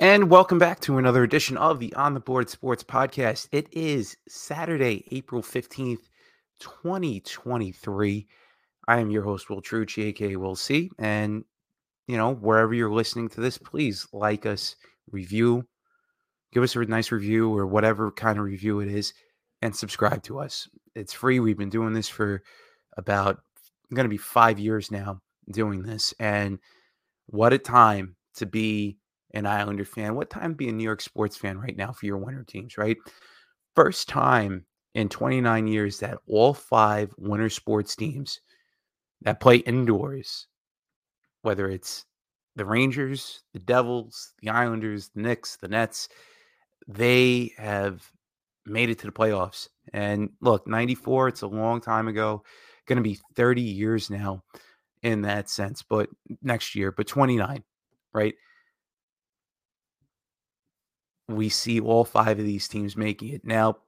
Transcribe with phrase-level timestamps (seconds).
[0.00, 3.48] And welcome back to another edition of the On the Board Sports Podcast.
[3.50, 6.08] It is Saturday, April 15th,
[6.60, 8.28] 2023.
[8.86, 10.88] I am your host, Will Chiarucci, aka Will C.
[11.00, 11.44] And,
[12.06, 14.76] you know, wherever you're listening to this, please like us,
[15.10, 15.66] review,
[16.52, 19.12] give us a nice review or whatever kind of review it is,
[19.62, 20.68] and subscribe to us.
[20.94, 21.40] It's free.
[21.40, 22.44] We've been doing this for
[22.96, 23.40] about,
[23.92, 26.14] going to be five years now doing this.
[26.20, 26.60] And
[27.26, 28.98] what a time to be
[29.38, 30.14] an Islander fan.
[30.14, 32.96] What time be a New York sports fan right now for your winter teams, right?
[33.74, 38.40] First time in 29 years that all five winter sports teams
[39.22, 40.46] that play indoors,
[41.42, 42.04] whether it's
[42.56, 46.08] the Rangers, the Devils, the Islanders, the Knicks, the Nets,
[46.88, 48.10] they have
[48.66, 49.68] made it to the playoffs.
[49.92, 52.42] And look, 94, it's a long time ago.
[52.86, 54.42] Going to be 30 years now
[55.02, 56.08] in that sense, but
[56.42, 57.62] next year, but 29,
[58.12, 58.34] right?
[61.28, 63.44] We see all five of these teams making it.
[63.44, 63.78] Now,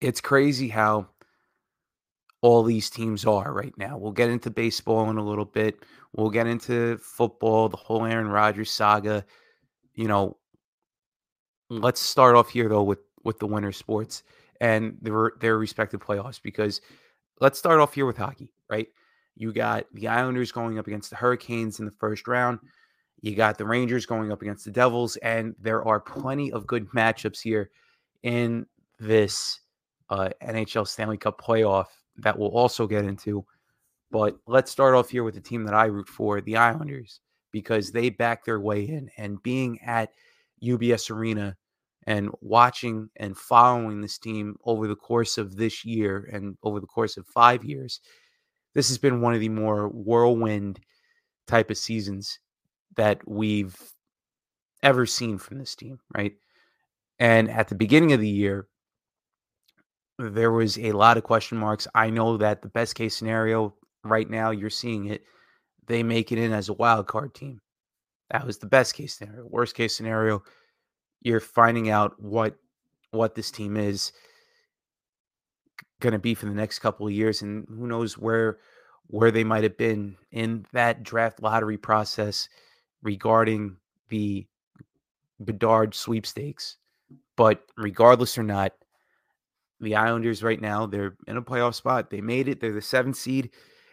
[0.00, 1.08] it's crazy how
[2.42, 3.96] all these teams are right now.
[3.96, 5.82] We'll get into baseball in a little bit.
[6.14, 9.24] We'll get into football, the whole Aaron Rodgers saga.
[9.94, 10.36] You know,
[11.70, 14.22] let's start off here though with with the winter sports
[14.60, 16.82] and their their respective playoffs because
[17.40, 18.88] let's start off here with hockey, right?
[19.36, 22.58] You got the Islanders going up against the Hurricanes in the first round.
[23.24, 26.86] You got the Rangers going up against the Devils, and there are plenty of good
[26.90, 27.70] matchups here
[28.22, 28.66] in
[29.00, 29.60] this
[30.10, 31.86] uh, NHL Stanley Cup playoff
[32.18, 33.46] that we'll also get into.
[34.10, 37.90] But let's start off here with the team that I root for, the Islanders, because
[37.90, 39.08] they back their way in.
[39.16, 40.10] And being at
[40.62, 41.56] UBS Arena
[42.06, 46.86] and watching and following this team over the course of this year and over the
[46.86, 48.00] course of five years,
[48.74, 50.78] this has been one of the more whirlwind
[51.46, 52.38] type of seasons
[52.96, 53.76] that we've
[54.82, 56.34] ever seen from this team, right?
[57.18, 58.68] And at the beginning of the year,
[60.18, 61.88] there was a lot of question marks.
[61.94, 63.74] I know that the best case scenario
[64.04, 65.24] right now, you're seeing it,
[65.86, 67.60] they make it in as a wild card team.
[68.30, 69.46] That was the best case scenario.
[69.46, 70.42] Worst case scenario,
[71.22, 72.56] you're finding out what
[73.10, 74.12] what this team is
[76.00, 78.58] going to be for the next couple of years and who knows where
[79.06, 82.48] where they might have been in that draft lottery process
[83.04, 83.76] regarding
[84.08, 84.44] the
[85.38, 86.78] Bedard sweepstakes.
[87.36, 88.72] But regardless or not,
[89.80, 92.10] the Islanders right now, they're in a playoff spot.
[92.10, 92.60] They made it.
[92.60, 93.50] They're the seventh seed,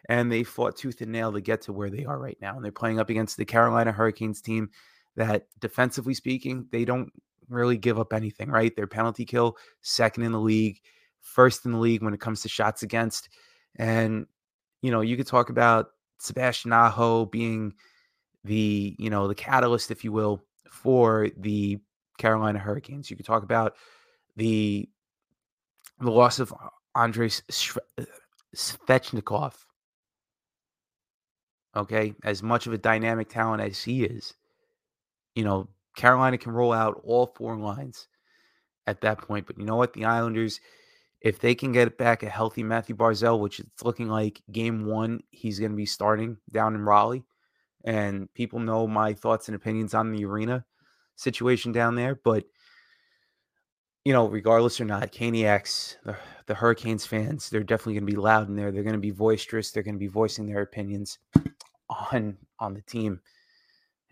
[0.10, 2.56] and they fought tooth and nail to get to where they are right now.
[2.56, 4.70] And they're playing up against the Carolina Hurricanes team
[5.16, 7.12] that, defensively speaking, they don't
[7.50, 8.74] really give up anything, right?
[8.76, 10.80] Their penalty kill, second in the league,
[11.22, 13.28] first in the league when it comes to shots against.
[13.76, 14.28] And,
[14.82, 15.88] you know, you could talk about
[16.20, 17.74] Sebastian Aho being–
[18.44, 21.80] the you know the catalyst, if you will, for the
[22.18, 23.10] Carolina Hurricanes.
[23.10, 23.76] You could talk about
[24.36, 24.90] the
[26.00, 26.54] the loss of
[26.96, 28.04] Andrei uh,
[28.56, 29.54] Svechnikov.
[31.76, 34.34] Okay, as much of a dynamic talent as he is,
[35.36, 38.08] you know Carolina can roll out all four lines
[38.88, 39.48] at that point.
[39.48, 39.94] But you know what?
[39.94, 40.60] The Islanders,
[41.22, 45.22] if they can get back a healthy Mathew Barzal, which it's looking like game one,
[45.30, 47.24] he's going to be starting down in Raleigh
[47.84, 50.66] and people know my thoughts and opinions on the arena
[51.16, 52.16] situation down there.
[52.16, 52.46] But
[54.04, 56.16] you know, regardless or not, Caniacs, the,
[56.48, 58.72] the Hurricanes fans, they're definitely going to be loud in there.
[58.72, 59.72] They're going to be boisterous.
[59.72, 61.20] They're going to be voicing their opinions
[62.12, 63.22] on on the team,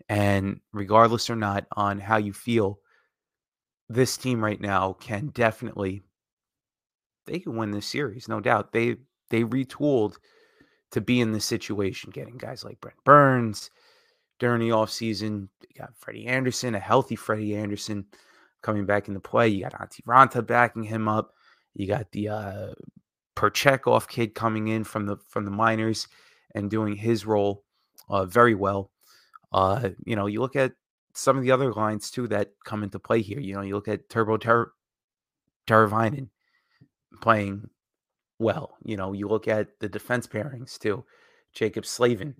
[0.08, 2.78] and regardless or not on how you feel,
[3.88, 6.02] this team right now can definitely
[7.26, 8.72] they can win this series, no doubt.
[8.72, 8.96] They
[9.30, 10.16] they retooled
[10.92, 13.70] to be in this situation, getting guys like Brent Burns
[14.38, 15.48] during the offseason.
[15.62, 18.06] You got Freddie Andersen, a healthy Freddie Andersen
[18.62, 19.48] coming back into play.
[19.48, 21.34] You got Antti Raanta backing him up.
[21.74, 22.72] You got the uh
[23.36, 26.08] Perchekov kid coming in from the from the minors
[26.54, 27.64] and doing his role
[28.08, 28.90] uh, very well.
[29.52, 30.72] Uh, you know, you look at
[31.14, 33.40] some of the other lines too that come into play here.
[33.40, 34.72] You know, you look at Turbo Ter-
[35.66, 36.28] Teravainen
[37.20, 37.68] playing
[38.40, 38.76] well.
[38.82, 41.04] You know, you look at the defense pairings too.
[41.54, 42.34] Jaccob Slavin,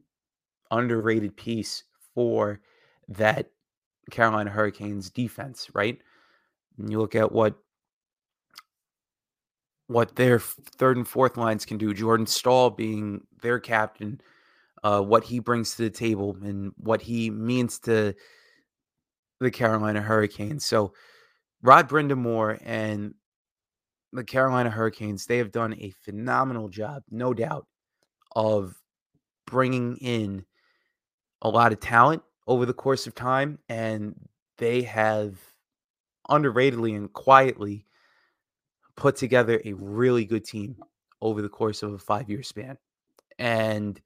[0.70, 2.60] underrated piece for
[3.08, 3.50] that
[4.10, 5.98] Carolina Hurricanes defense, right?
[6.78, 7.54] And you look at what
[9.86, 11.92] what their third and fourth lines can do.
[11.92, 14.20] Jordan Staal being their captain,
[14.84, 18.14] uh, what he brings to the table and what he means to
[19.40, 20.64] the Carolina Hurricanes.
[20.64, 20.92] So
[21.62, 23.14] Rod Brind'Amour and
[24.12, 27.66] the Carolina Hurricanes, they have done a phenomenal job, no doubt,
[28.34, 28.74] of
[29.46, 30.44] bringing in
[31.42, 34.14] a lot of talent over the course of time, and
[34.58, 35.38] they have
[36.28, 37.86] underratedly and quietly
[38.96, 40.76] put together a really good team
[41.22, 42.76] over the course of a five year span.
[43.38, 44.00] And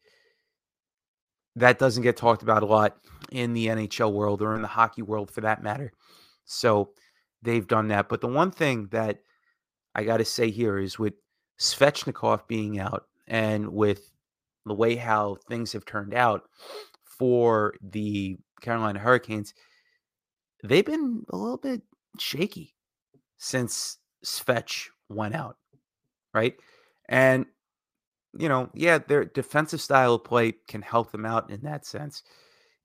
[1.56, 2.96] that doesn't get talked about a lot
[3.30, 5.92] in the NHL world or in the hockey world for that matter.
[6.44, 6.90] So
[7.42, 8.08] they've done that.
[8.08, 9.20] But the one thing that
[9.94, 11.14] I got to say here is with
[11.58, 14.10] Svechnikov being out and with
[14.66, 16.48] the way how things have turned out
[17.04, 19.54] for the Carolina Hurricanes,
[20.62, 21.82] they've been a little bit
[22.18, 22.74] shaky
[23.38, 25.56] since Svech went out,
[26.32, 26.54] right?
[27.08, 27.46] And
[28.36, 32.22] you know, yeah, their defensive style of play can help them out in that sense.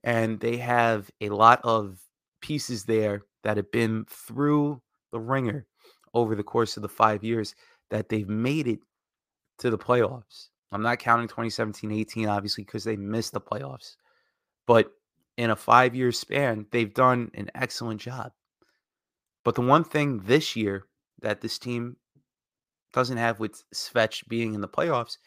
[0.04, 2.00] And they have a lot of
[2.42, 4.82] pieces there that have been through
[5.12, 5.66] the ringer
[6.14, 7.56] over the course of the five years
[7.90, 8.80] that they've made it
[9.60, 10.50] to the playoffs.
[10.72, 13.96] I'm not counting 2017 18, obviously, because they missed the playoffs.
[14.68, 14.92] But
[15.38, 18.32] in a five year span, they've done an excellent job.
[19.44, 20.86] But the one thing this year
[21.22, 21.98] that this team
[22.94, 25.18] doesn't have with Svech being in the playoffs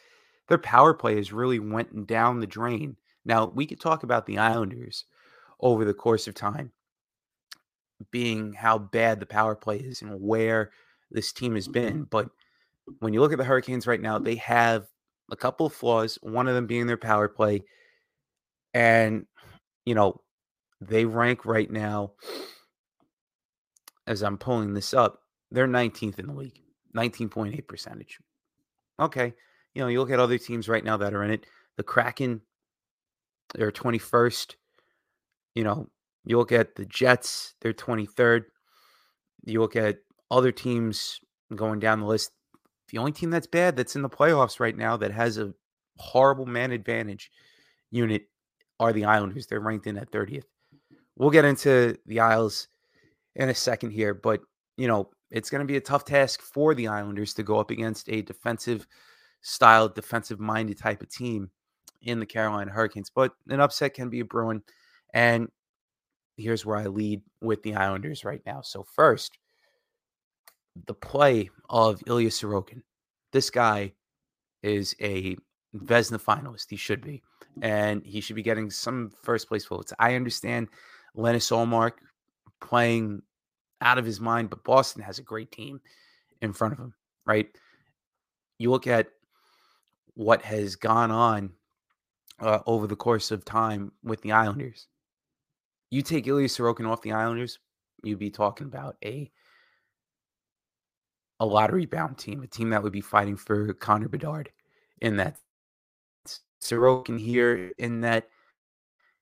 [0.49, 2.97] their power play has really went down the drain.
[3.25, 5.05] Now, we could talk about the Islanders
[5.61, 6.73] over the course of time
[8.11, 10.71] being how bad the power play is and where
[11.11, 11.73] this team has mm-hmm.
[11.73, 12.03] been.
[12.05, 12.31] But
[12.99, 14.87] when you look at the Hurricanes right now, they have
[15.31, 17.63] a couple of flaws, one of them being their power play.
[18.75, 19.27] And,
[19.85, 20.21] you know,
[20.81, 22.13] they rank right now,
[24.07, 25.21] as I'm pulling this up,
[25.51, 26.61] they're 19th in the league,
[26.97, 28.19] 19.8 percentage.
[28.99, 29.35] Okay
[29.75, 31.47] you know, you look at other teams right now that are in it.
[31.77, 32.43] The Kraken,
[33.55, 34.57] they're 21st.
[35.55, 35.89] You know,
[36.25, 38.45] you look at the Jets, they're 23rd.
[39.45, 39.99] You look at
[40.31, 41.19] other teams
[41.55, 42.31] going down the list.
[42.91, 45.53] The only team that's bad that's in the playoffs right now that has a
[45.99, 47.31] horrible man advantage
[47.91, 48.23] unit
[48.79, 49.47] are the Islanders.
[49.47, 50.45] They're ranked in at 30th.
[51.17, 52.69] We'll get into the Isles
[53.37, 54.41] in a second here, but
[54.77, 57.71] you know, it's going to be a tough task for the Islanders to go up
[57.71, 58.87] against a defensive
[59.41, 61.51] style, defensive minded type of team
[62.03, 63.11] in the Carolina Hurricanes.
[63.15, 64.63] But an upset can be a brewing.
[65.15, 65.49] And
[66.37, 68.61] here's where I lead with the Islanders right now.
[68.63, 69.39] So, first,
[70.87, 72.83] the play of Ilya Sorokin.
[73.33, 73.93] This guy
[74.63, 75.37] is a
[75.77, 76.67] Vezina finalist.
[76.71, 77.23] He should be.
[77.61, 79.93] And he should be getting some first place votes.
[79.99, 80.69] I understand
[81.15, 81.93] Linus Ullmark
[82.61, 83.23] playing
[83.81, 85.81] out of his mind, but Boston has a great team
[86.41, 86.95] in front of him,
[87.27, 87.49] right?
[88.59, 89.09] You look at
[90.15, 91.53] what has gone on
[92.41, 94.87] uh, over the course of time with the Islanders.
[95.93, 97.59] You take Ilya Sorokin off the Islanders,
[98.03, 99.31] you'd be talking about a
[101.39, 104.51] a lottery bound team, a team that would be fighting for Connor Bedard
[105.03, 105.37] in that
[106.63, 108.29] Sorokin here in that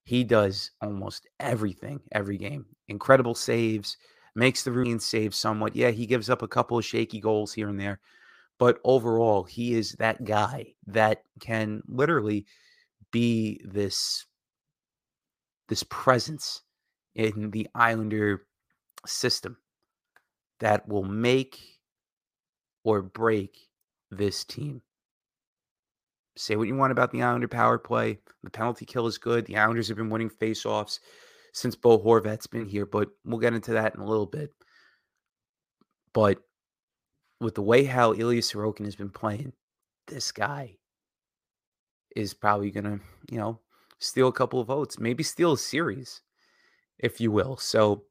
[0.04, 2.64] he does almost everything every game.
[2.86, 3.96] Incredible saves,
[4.36, 5.74] makes the routine save somewhat.
[5.74, 7.98] Yeah, he gives up a couple of shaky goals here and there,
[8.60, 12.46] but overall, he is that guy that can literally
[13.10, 14.26] be this
[15.70, 16.60] this presence
[17.14, 18.42] in the Islander
[19.06, 19.56] system
[20.58, 21.58] that will make
[22.84, 23.56] or break
[24.10, 24.82] this team.
[26.36, 28.18] Say what you want about the Islander power play.
[28.42, 29.46] The penalty kill is good.
[29.46, 30.98] The Islanders have been winning faceoffs
[31.52, 34.50] since Bo Horvat's been here, but we'll get into that in a little bit.
[36.12, 36.38] But
[37.40, 39.52] with the way how Ilya Sorokin has been playing,
[40.08, 40.76] this guy
[42.16, 43.00] is probably going to,
[43.30, 43.60] you know,
[44.00, 46.22] steal a couple of votes, maybe steal a series,
[46.98, 47.56] if you will.
[47.56, 48.04] So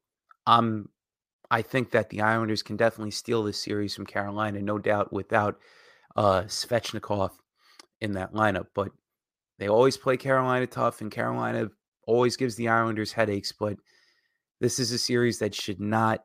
[0.46, 0.88] um,
[1.50, 5.58] I think that the Islanders can definitely steal this series from Carolina, no doubt, without
[6.16, 7.32] uh, Svechnikov
[8.00, 8.66] in that lineup.
[8.74, 8.92] But
[9.58, 11.68] they always play Carolina tough, and Carolina
[12.06, 13.52] always gives the Islanders headaches.
[13.52, 13.76] But
[14.60, 16.24] this is a series that should not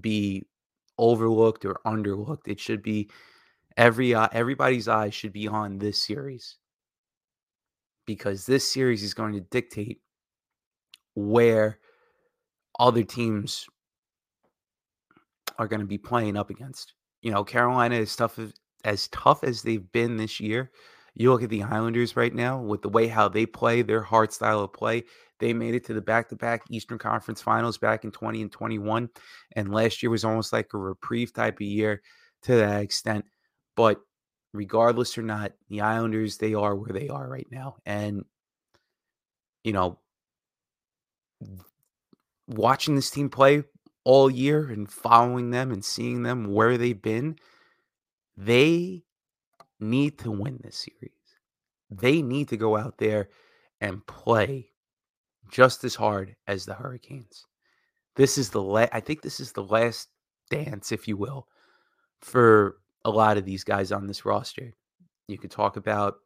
[0.00, 0.46] be
[0.98, 2.48] overlooked or underlooked.
[2.48, 3.10] It should be
[3.76, 6.56] every uh, everybody's eyes should be on this series
[8.06, 10.00] because this series is going to dictate
[11.14, 11.78] where
[12.78, 13.66] other teams
[15.58, 16.94] are going to be playing up against.
[17.22, 18.52] You know, Carolina is tough as,
[18.84, 20.70] as tough as they've been this year.
[21.14, 24.32] You look at the Islanders right now with the way how they play, their hard
[24.32, 25.04] style of play.
[25.38, 28.50] They made it to the back to back Eastern Conference finals back in 20 and
[28.50, 29.08] 21.
[29.54, 32.02] And last year was almost like a reprieve type of year
[32.42, 33.26] to that extent.
[33.76, 34.00] But
[34.54, 37.76] regardless or not, the Islanders, they are where they are right now.
[37.84, 38.24] And,
[39.64, 39.98] you know,
[42.46, 43.64] watching this team play
[44.04, 47.36] all year and following them and seeing them where they've been,
[48.36, 49.02] they
[49.80, 51.12] need to win this series.
[51.90, 53.30] They need to go out there
[53.80, 54.70] and play
[55.50, 57.44] just as hard as the Hurricanes.
[58.16, 60.08] This is the la- I think this is the last
[60.48, 61.48] dance, if you will,
[62.20, 64.72] for a lot of these guys on this roster.
[65.28, 66.16] You could talk about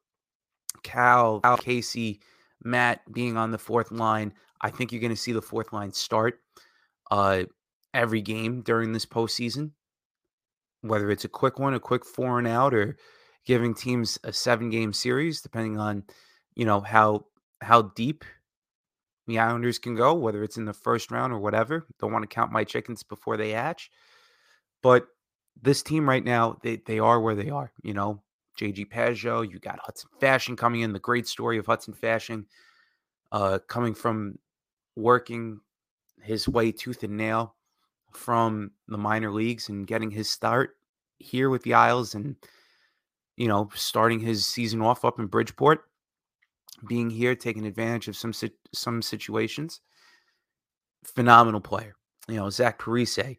[0.83, 2.21] Cal, Cal Casey,
[2.63, 4.33] Matt being on the fourth line.
[4.61, 6.41] I think you're going to see the fourth line start
[7.11, 7.45] uh,
[7.95, 9.71] every game during this postseason,
[10.83, 12.97] whether it's a quick one, a quick four and out, or
[13.47, 16.05] giving teams a seven game series, depending on
[16.55, 17.27] you know how
[17.61, 18.25] how deep
[19.27, 21.87] the Islanders can go, whether it's in the first round or whatever.
[22.01, 23.91] Don't want to count my chickens before they hatch,
[24.83, 25.07] but
[25.63, 27.73] this team right now, they they are where they are.
[27.83, 28.23] You know,
[28.59, 30.93] JG Pageau, you got Hudson Fasching coming in.
[30.93, 32.45] The great story of Hudson Fasching
[33.33, 34.39] uh, coming from
[34.97, 35.61] working
[36.23, 37.55] his way tooth and nail
[38.13, 40.77] from the minor leagues and getting his start
[41.19, 42.37] here with the Isles and
[43.37, 45.85] you know starting his season off up in Bridgeport
[46.87, 48.33] being here taking advantage of some
[48.73, 49.81] some situations
[51.05, 51.95] phenomenal player
[52.29, 53.39] you know Zach Parise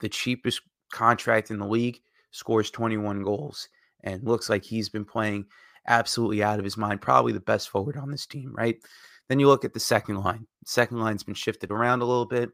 [0.00, 3.68] the cheapest contract in the league scores 21 goals
[4.02, 5.44] and looks like he's been playing
[5.86, 8.76] absolutely out of his mind probably the best forward on this team right
[9.30, 10.44] then you look at the second line.
[10.66, 12.50] second line's been shifted around a little bit.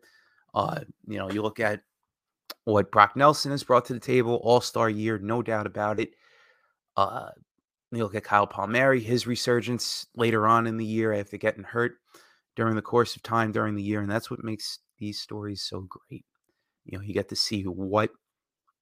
[0.54, 1.80] Uh, you know, you look at
[2.64, 6.10] what Brock Nelson has brought to the table, All Star year, no doubt about it.
[6.94, 7.30] Uh,
[7.92, 11.94] you look at Kyle Palmieri, his resurgence later on in the year after getting hurt
[12.56, 15.88] during the course of time during the year, and that's what makes these stories so
[15.88, 16.26] great.
[16.84, 18.10] You know, you get to see what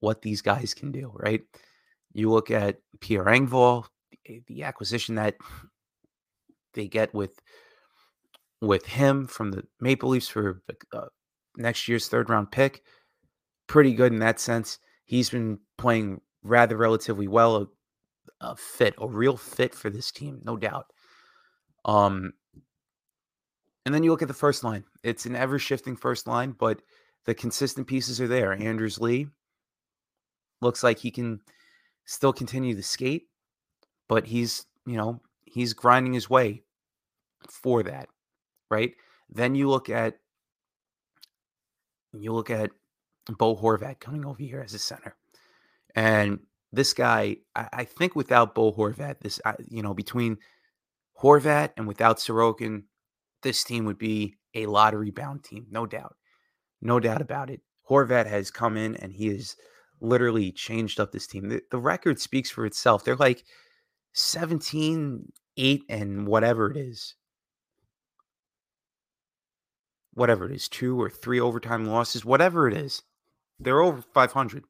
[0.05, 1.43] what these guys can do, right?
[2.13, 3.87] You look at Pierre Engvall,
[4.27, 5.37] the, the acquisition that
[6.75, 7.41] they get with
[8.61, 11.07] with him from the Maple Leafs for uh,
[11.57, 12.83] next year's third round pick.
[13.67, 14.79] Pretty good in that sense.
[15.05, 17.67] He's been playing rather relatively well, a,
[18.41, 20.87] a fit, a real fit for this team, no doubt.
[21.85, 22.33] Um,
[23.85, 24.85] and then you look at the first line.
[25.03, 26.81] It's an ever shifting first line, but
[27.27, 28.53] the consistent pieces are there.
[28.53, 29.29] Anders Lee
[30.65, 31.41] looks like he can
[32.07, 33.29] still continue to skate,
[34.09, 36.63] but he's, you know, he's grinding his way
[37.49, 38.09] for that
[38.71, 38.95] right?
[39.31, 40.19] Then you look at
[42.13, 42.71] you look at
[43.39, 45.17] Bo Horvat coming over here as a center,
[45.95, 46.41] and
[46.73, 50.39] this guy, I, I think without Bo Horvat, this you know between
[51.21, 52.85] Horvat and without Sorokin,
[53.43, 56.17] this team would be a lottery bound team, no doubt,
[56.83, 57.61] no doubt about it.
[57.89, 59.57] Horvat has come in and he has
[60.01, 61.49] literally changed up this team.
[61.49, 63.05] The, the record speaks for itself.
[63.05, 63.45] They're like
[64.13, 67.15] 17, 8, and whatever it is
[70.15, 73.03] whatever it is, two or three overtime losses, whatever it is,
[73.59, 74.65] they're over 500.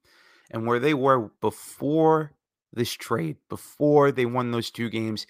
[0.51, 2.33] And where they were before
[2.73, 5.27] this trade, before they won those two games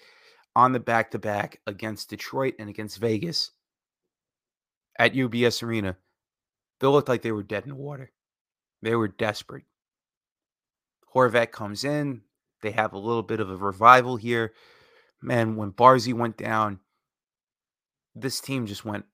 [0.55, 3.51] on the back to back against Detroit and against Vegas
[4.97, 5.97] at UBS Arena,
[6.79, 8.11] they looked like they were dead in the water.
[8.81, 9.63] They were desperate.
[11.15, 12.21] Horvat comes in.
[12.61, 14.53] They have a little bit of a revival here.
[15.21, 16.79] Man, when Barzy went down,
[18.13, 19.05] this team just went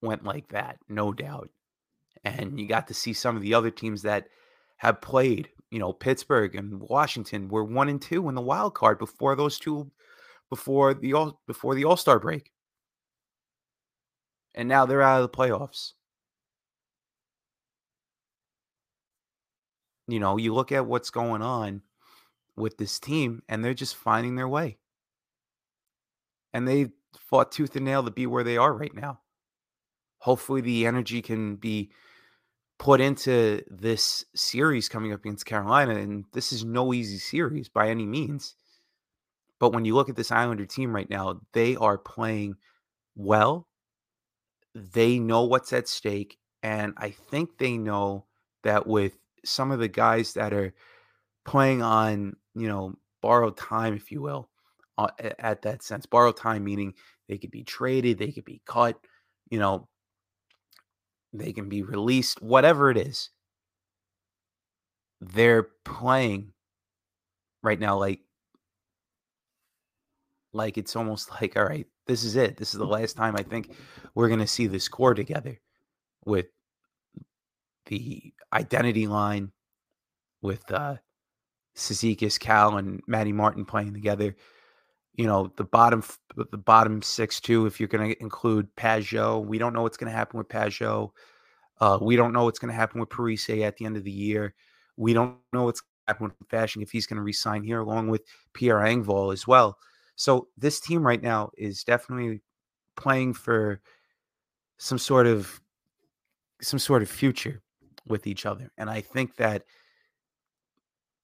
[0.00, 1.50] went like that, no doubt.
[2.24, 4.28] And you got to see some of the other teams that
[4.76, 8.98] have played, you know, Pittsburgh and Washington were one and two in the wild card
[8.98, 9.90] before those two
[10.50, 12.52] before the all before the all-star break.
[14.54, 15.92] And now they're out of the playoffs.
[20.08, 21.82] You know, you look at what's going on
[22.56, 24.78] with this team and they're just finding their way.
[26.52, 26.88] And they
[27.30, 29.20] fought tooth and nail to be where they are right now
[30.18, 31.90] hopefully the energy can be
[32.78, 35.94] put into this series coming up against Carolina.
[35.96, 38.54] And this is no easy series by any means.
[39.58, 42.56] But when you look at this Islander team right now, they are playing
[43.16, 43.66] well.
[44.74, 46.38] They know what's at stake.
[46.62, 48.26] And I think they know
[48.62, 49.16] that with
[49.48, 50.74] some of the guys that are
[51.44, 54.48] playing on, you know, borrowed time, if you will,
[54.98, 56.94] uh, at that sense, borrowed time meaning
[57.28, 58.98] they could be traded, they could be cut,
[59.50, 59.88] you know,
[61.32, 63.30] they can be released, whatever it is.
[65.20, 66.52] They're playing
[67.62, 68.20] right now like
[70.52, 72.56] like it's almost like all right, this is it.
[72.56, 73.74] This is the last time I think
[74.14, 75.60] we're going to see this core together
[76.24, 76.46] with
[77.86, 79.52] the identity line
[80.42, 80.96] with uh
[81.76, 84.34] Cizikas, Cal, and Matty Martin playing together.
[85.14, 86.02] You know, the bottom
[86.36, 89.44] the bottom six too, if you're gonna include Pageau.
[89.44, 91.10] We don't know what's gonna happen with Pageau.
[91.80, 94.10] Uh, we don't know what's going to happen with Parise at the end of the
[94.10, 94.54] year.
[94.96, 97.80] We don't know what's going to happen with Fasching if he's going to resign here,
[97.80, 99.78] along with Pierre Engvall as well.
[100.16, 102.42] So this team right now is definitely
[102.96, 103.80] playing for
[104.78, 105.60] some sort of
[106.60, 107.62] some sort of future
[108.08, 108.70] with each other.
[108.76, 109.64] And I think that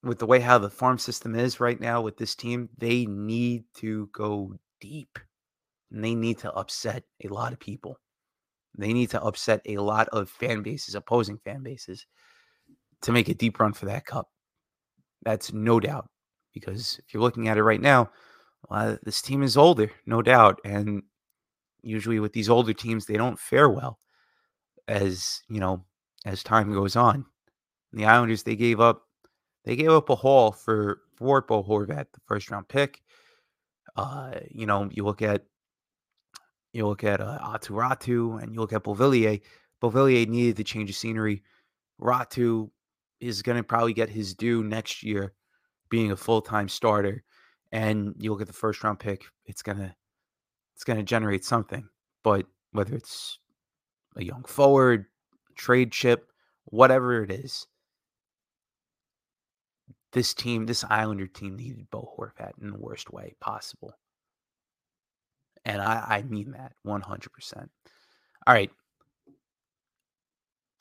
[0.02, 3.64] with the way how the farm system is right now with this team, they need
[3.76, 5.18] to go deep.
[5.90, 7.98] And they need to upset a lot of people.
[8.76, 12.06] They need to upset a lot of fan bases, opposing fan bases,
[13.02, 14.28] to make a deep run for that cup.
[15.22, 16.08] That's no doubt.
[16.52, 18.10] Because if you're looking at it right now,
[18.68, 20.60] well, this team is older, no doubt.
[20.64, 21.02] And
[21.82, 23.98] usually with these older teams, they don't fare well
[24.88, 25.84] as, you know,
[26.24, 27.26] as time goes on.
[27.92, 29.02] The Islanders, they gave up
[29.64, 33.02] they gave up a haul for for Bo Horvat, the first round pick.
[33.96, 35.44] Uh, you know, you look at
[36.72, 39.40] you look at uh, Aatu Räty and you look at Beauvillier.
[39.80, 41.42] Beauvillier needed to change the scenery.
[42.00, 42.68] Räty
[43.20, 45.32] is going to probably get his due next year,
[45.88, 47.22] being a full time starter.
[47.72, 49.94] And you look at the first round pick, it's gonna
[50.74, 51.88] it's gonna generate something.
[52.22, 53.38] But whether it's
[54.16, 55.06] a young forward,
[55.54, 56.30] trade chip,
[56.66, 57.66] whatever it is,
[60.12, 63.94] this team, this Islander team needed Bo Horvat in the worst way possible.
[65.64, 67.68] And I, I mean that 100%.
[68.46, 68.70] All right.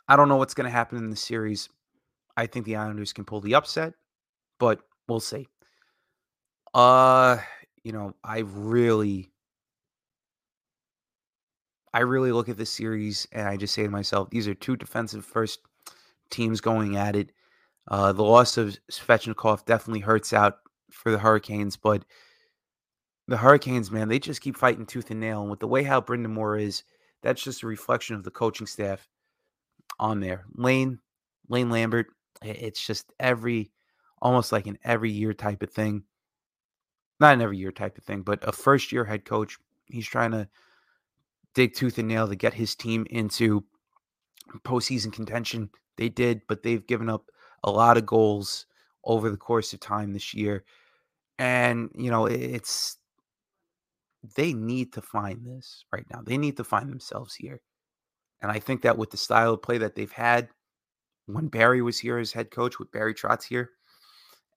[0.07, 1.69] I don't know what's going to happen in the series.
[2.37, 3.93] I think the Islanders can pull the upset,
[4.59, 5.47] but we'll see.
[6.73, 7.37] Uh,
[7.83, 9.31] you know, I really
[11.93, 14.75] I really look at this series and I just say to myself, these are two
[14.75, 15.59] defensive first
[16.29, 17.31] teams going at it.
[17.87, 20.59] Uh, the loss of Svechnikov definitely hurts out
[20.91, 22.03] for the Hurricanes, but
[23.27, 25.41] the Hurricanes, man, they just keep fighting tooth and nail.
[25.41, 26.83] And with the way how Brind'Amour is,
[27.21, 29.07] that's just a reflection of the coaching staff
[29.99, 30.45] on there.
[30.55, 30.99] Lane,
[31.47, 32.07] Lane Lambert,
[32.41, 33.71] it's just every,
[34.21, 36.03] almost like an every year type of thing.
[37.19, 39.57] Not an every year type of thing, but a first year head coach.
[39.85, 40.47] He's trying to
[41.55, 43.63] dig tooth and nail to get his team into
[44.63, 45.69] postseason contention.
[45.97, 47.25] They did, but they've given up
[47.63, 48.65] a lot of goals
[49.03, 50.63] over the course of time this year.
[51.39, 52.97] And, you know, it's,
[54.35, 56.21] they need to find this right now.
[56.23, 57.61] They need to find themselves here.
[58.41, 60.49] And I think that with the style of play that they've had
[61.25, 63.71] when Barry was here as head coach, with Barry Trotz here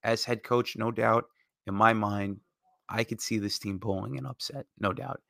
[0.03, 1.25] as head coach, no doubt,
[1.65, 2.39] in my mind,
[2.89, 5.21] I could see this team pulling an upset, no doubt.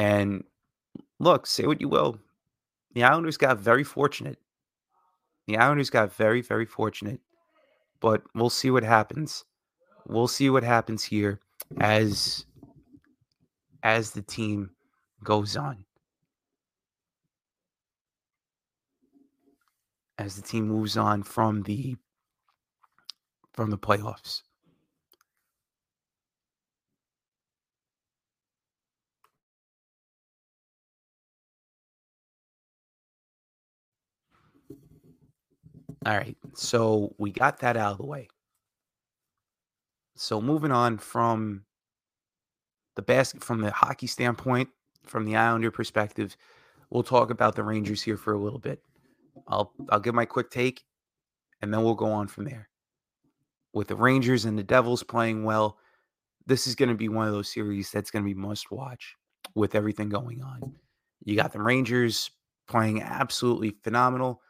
[0.00, 0.44] And
[1.18, 2.18] look, say what you will,
[2.94, 4.38] the Islanders got very fortunate
[5.50, 7.20] the Islanders got very, very fortunate,
[8.00, 9.44] but we'll see what happens.
[10.06, 11.40] We'll see what happens here
[11.80, 12.44] as
[13.82, 14.70] as the team
[15.24, 15.84] goes on.
[20.18, 21.96] As the team moves on from the
[23.52, 24.42] from the playoffs.
[36.06, 36.36] All right.
[36.54, 38.28] So we got that out of the way.
[40.16, 41.64] So moving on from
[42.96, 44.68] the basket from the hockey standpoint,
[45.04, 46.36] from the Islander perspective,
[46.90, 48.82] we'll talk about the Rangers here for a little bit.
[49.48, 50.84] I'll I'll give my quick take
[51.62, 52.68] and then we'll go on from there.
[53.72, 55.78] With the Rangers and the Devils playing well,
[56.46, 59.16] this is going to be one of those series that's going to be must watch
[59.54, 60.74] with everything going on.
[61.24, 62.30] You got the Rangers
[62.66, 64.40] playing absolutely phenomenal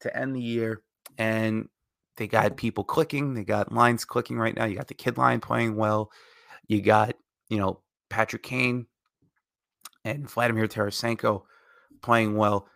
[0.00, 0.82] to end the year
[1.18, 1.68] and
[2.16, 3.34] they got people clicking.
[3.34, 4.64] They got lines clicking right now.
[4.64, 6.10] You got the kid line playing well.
[6.66, 7.14] You got,
[7.48, 8.86] you know, Patrick Kane
[10.04, 11.42] and Vladimir Tarasenko
[12.02, 12.68] playing well.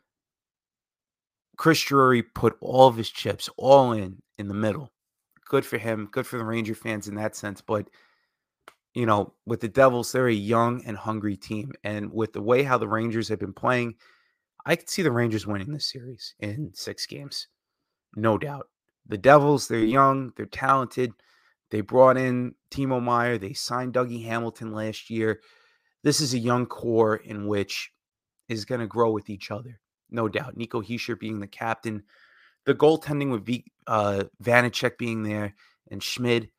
[1.57, 4.93] Chris Drury put all of his chips all in in the middle.
[5.47, 6.09] Good for him.
[6.11, 7.61] Good for the Ranger fans in that sense.
[7.61, 7.89] But,
[8.95, 11.73] you know, with the Devils, they're a young and hungry team.
[11.85, 13.95] And with the way how the Rangers have been playing,
[14.67, 17.47] I could see the Rangers winning this series in six games
[18.17, 18.69] no doubt.
[19.07, 21.13] The Devils, they're young, they're talented.
[21.71, 25.41] They brought in Timo Meier, they signed Dougie Hamilton last year.
[26.03, 27.93] This is a young core in which
[28.49, 30.57] is going to grow with each other, no doubt.
[30.57, 32.03] Nico Hischier being the captain,
[32.65, 35.55] the goaltending with v, uh, Vanecek being there
[35.91, 36.51] and Schmid.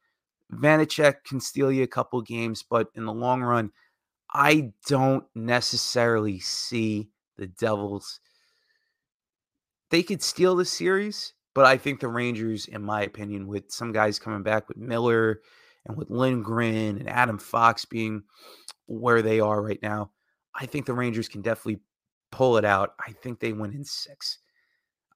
[0.54, 3.72] Vanecek can steal you a couple games, but in the long run,
[4.34, 8.20] I don't necessarily see the Devils.
[9.90, 13.92] They could steal the series, but I think the Rangers, in my opinion, with some
[13.92, 15.42] guys coming back with Miller
[15.88, 18.22] and with Lindgren and Adam Fox being
[18.86, 20.12] where they are right now,
[20.54, 21.80] I think the Rangers can definitely
[22.32, 22.94] pull it out.
[23.04, 24.38] I think they win in six.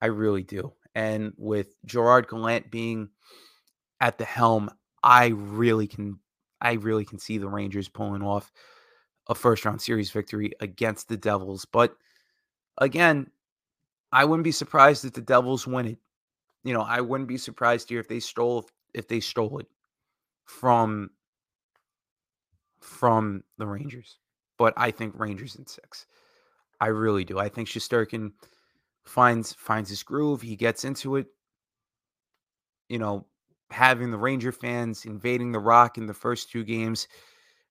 [0.01, 0.73] I really do.
[0.95, 3.09] And with Gerard Gallant being
[3.99, 4.71] at the helm,
[5.03, 6.17] I really can
[6.59, 8.51] I really can see the Rangers pulling off
[9.29, 11.65] a first round series victory against the Devils.
[11.65, 11.95] But
[12.79, 13.29] again,
[14.11, 15.99] I wouldn't be surprised if the Devils win it.
[16.63, 19.67] You know, I wouldn't be surprised here if they stole if they stole it
[20.45, 21.09] from
[22.81, 24.17] from the Rangers.
[24.57, 26.05] But I think Rangers in six.
[26.79, 27.39] I really do.
[27.39, 28.31] I think Shesterkin
[29.05, 30.41] finds finds his groove.
[30.41, 31.27] He gets into it.
[32.89, 33.25] You know,
[33.69, 37.07] having the Ranger fans invading the Rock in the first two games,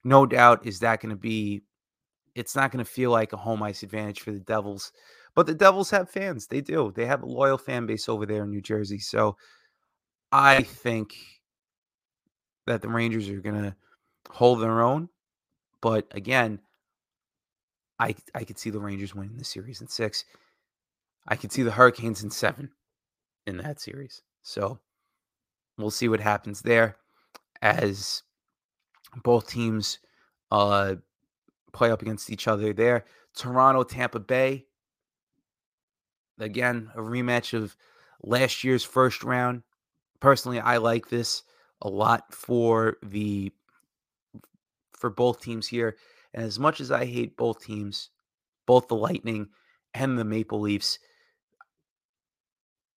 [0.04, 1.62] no doubt is that going to be.
[2.34, 4.92] It's not going to feel like a home ice advantage for the Devils,
[5.34, 6.46] but the Devils have fans.
[6.46, 6.92] They do.
[6.94, 8.98] They have a loyal fan base over there in New Jersey.
[8.98, 9.36] So
[10.32, 11.14] I think
[12.66, 13.74] that the Rangers are going to
[14.28, 15.08] hold their own.
[15.80, 16.60] But again,
[17.98, 20.24] I I could see the Rangers winning the series in six.
[21.28, 22.70] I could see the Hurricanes in seven
[23.46, 24.22] in that series.
[24.42, 24.78] So
[25.78, 26.96] we'll see what happens there
[27.62, 28.22] as
[29.22, 29.98] both teams
[30.50, 30.96] uh,
[31.72, 33.04] play up against each other there.
[33.34, 34.66] Toronto, Tampa Bay.
[36.40, 37.76] Again, a rematch of
[38.22, 39.62] last year's first round.
[40.20, 41.42] Personally, I like this
[41.82, 43.52] a lot for the
[44.92, 45.96] for both teams here.
[46.34, 48.10] And as much as I hate both teams,
[48.66, 49.48] both the Lightning
[49.94, 50.98] and the Maple Leafs,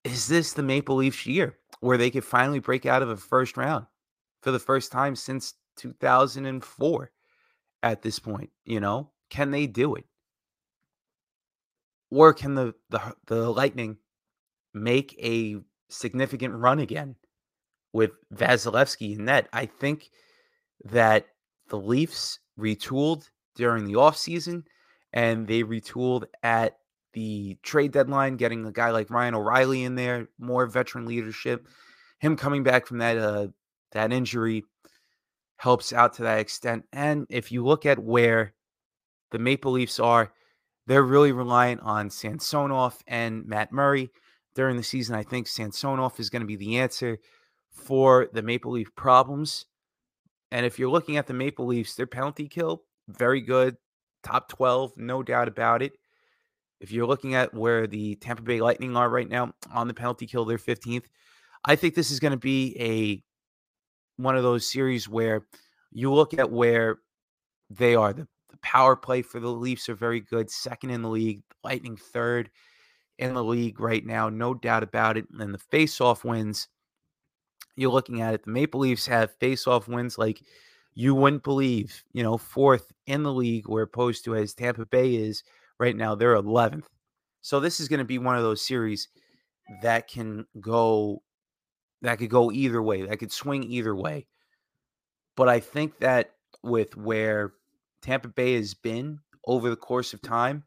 [0.04, 3.58] is this the Maple Leafs year where they could finally break out of a first
[3.58, 3.86] round
[4.42, 7.12] for the first time since 2004
[7.82, 9.10] at this point, you know?
[9.30, 10.06] Can they do it?
[12.14, 13.98] Or can the the, the Lightning
[14.74, 15.58] make a
[15.90, 17.16] significant run again
[17.92, 19.50] with Vasilevskiy in net?
[19.52, 20.12] I think
[20.86, 21.26] that
[21.70, 24.64] the Leafs retooled during the offseason
[25.12, 26.78] and they retooled at
[27.14, 31.68] the trade deadline, getting a guy like Ryan O'Reilly in there, more veteran leadership.
[32.20, 33.48] Him coming back from that uh,
[33.92, 34.66] that injury
[35.58, 36.86] helps out to that extent.
[36.94, 38.54] And if you look at where
[39.32, 40.32] the Maple Leafs are,
[40.88, 44.12] they're really reliant on Samsonov and Matt Murray
[44.56, 45.16] during the season.
[45.16, 47.20] I think Samsonov is going to be the answer
[47.72, 49.66] for the Maple Leaf problems.
[50.52, 53.78] And if you're looking at the Maple Leafs, their penalty kill, very good.
[54.24, 55.94] Top 12, no doubt about it.
[56.80, 60.28] If you're looking at where the Tampa Bay Lightning are right now on the penalty
[60.28, 61.06] kill, they're 15th.
[61.66, 63.24] I think this is going to be a
[64.22, 65.46] one of those series where
[65.92, 66.98] you look at where
[67.70, 68.14] they are.
[68.14, 68.28] The
[68.64, 71.44] power play for the Leafs are very good, second in the league.
[71.64, 72.50] Lightning third
[73.20, 75.28] in the league right now, no doubt about it.
[75.40, 76.68] And the face-off wins
[77.76, 80.42] you're looking at it, the Maple Leafs have face-off wins like
[80.94, 82.04] you wouldn't believe.
[82.14, 85.44] You know, fourth in the league, where opposed to as Tampa Bay is
[85.80, 86.86] right now, they're 11th.
[87.42, 89.10] So this is going to be one of those series
[89.82, 91.22] that can go
[92.02, 93.04] that could go either way.
[93.04, 94.28] That could swing either way.
[95.36, 97.54] But I think that with where
[98.04, 100.64] Tampa Bay has been over the course of time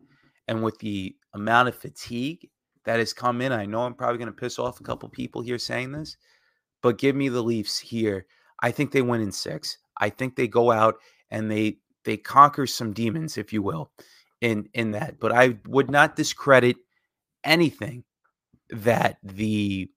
[0.49, 2.49] and with the amount of fatigue
[2.85, 5.43] that has come in, I know I'm probably going to piss off a couple people
[5.43, 6.17] here saying this,
[6.83, 8.27] but give me the Leafs here.
[8.63, 9.79] I think they win in six.
[9.99, 10.97] I think they go out
[11.31, 13.91] and they they conquer some demons, if you will,
[14.41, 15.19] in in that.
[15.19, 16.77] But I would not discredit
[17.45, 18.05] anything
[18.71, 19.91] that the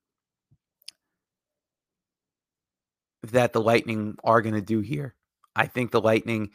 [3.23, 5.15] that the Lightning are going to do here.
[5.55, 6.49] I think the Lightning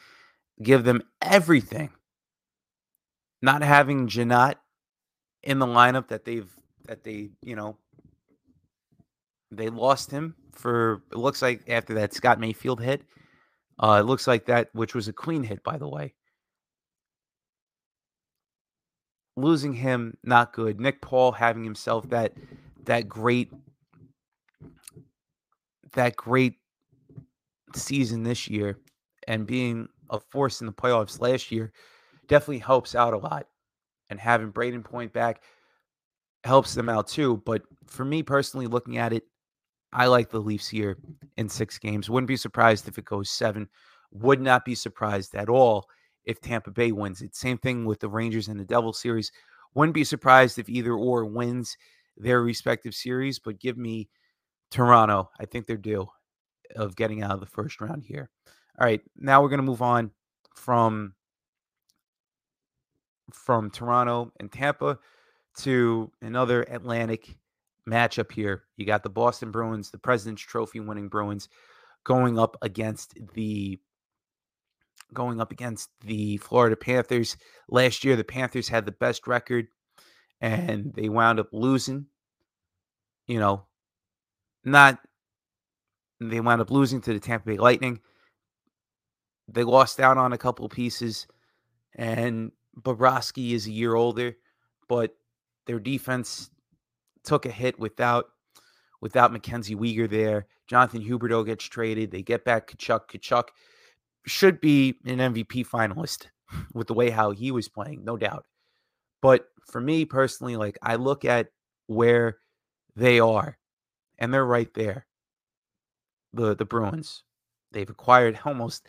[0.62, 1.90] give them everything.
[3.43, 4.59] Not having Jeannot
[5.43, 6.51] in the lineup that they've
[6.87, 7.77] that they you know
[9.51, 13.03] they lost him for it looks like after that Scott Mayfield hit.
[13.79, 16.14] Uh, it looks like that, which was a clean hit, by the way.
[19.37, 20.81] Losing him, not good.
[20.81, 22.35] Nick Paul having himself that
[22.85, 23.53] that great
[25.95, 26.55] that great
[27.75, 28.79] season this year
[29.27, 31.73] and being a force in the playoffs last year
[32.27, 33.47] definitely helps out a lot.
[34.11, 35.43] And having Brayden Point back
[36.45, 37.43] helps them out too.
[37.45, 39.25] But for me personally, looking at it,
[39.93, 40.99] I like the Leafs here
[41.37, 42.11] in six games.
[42.11, 43.69] Wouldn't be surprised if it goes seven.
[44.12, 45.87] Would not be surprised at all
[46.25, 47.35] if Tampa Bay wins it.
[47.35, 49.31] Same thing with the Rangers and the Devil series.
[49.75, 51.77] Wouldn't be surprised if either or wins
[52.17, 54.09] their respective series, but give me
[54.71, 55.31] Toronto.
[55.38, 56.07] I think they're due
[56.77, 58.31] of getting out of the first round here.
[58.79, 60.11] All right, now we're going to move on
[60.57, 61.15] from
[63.33, 64.99] from Toronto and Tampa
[65.59, 67.37] to another Atlantic
[67.89, 68.65] matchup here.
[68.77, 71.49] You got the Boston Bruins, the President's Trophy winning Bruins,
[72.03, 73.79] going up against the
[75.13, 77.37] going up against the Florida Panthers.
[77.69, 79.69] Last year, the Panthers had the best record,
[80.41, 82.07] and they wound up losing.
[83.27, 83.67] You know,
[84.65, 84.99] not
[86.21, 88.01] they wound up losing to the Tampa Bay Lightning.
[89.48, 91.26] They lost out on a couple pieces
[91.96, 94.37] and Bobrovsky is a year older,
[94.88, 95.14] but
[95.66, 96.50] their defense
[97.22, 98.26] took a hit without
[99.00, 100.46] without Mackenzie Weegar there.
[100.66, 102.11] Jonathan Huberdeau gets traded.
[102.11, 103.09] They get back Tkachuk.
[103.09, 103.48] Tkachuk
[104.26, 106.28] should be an MVP finalist
[106.74, 108.46] with the way how he was playing, no doubt.
[109.20, 111.48] But for me personally, like I look at
[111.87, 112.38] where
[112.96, 113.59] they are,
[114.18, 115.07] and they're right there.
[116.33, 117.22] The the Bruins.
[117.72, 118.88] They've acquired almost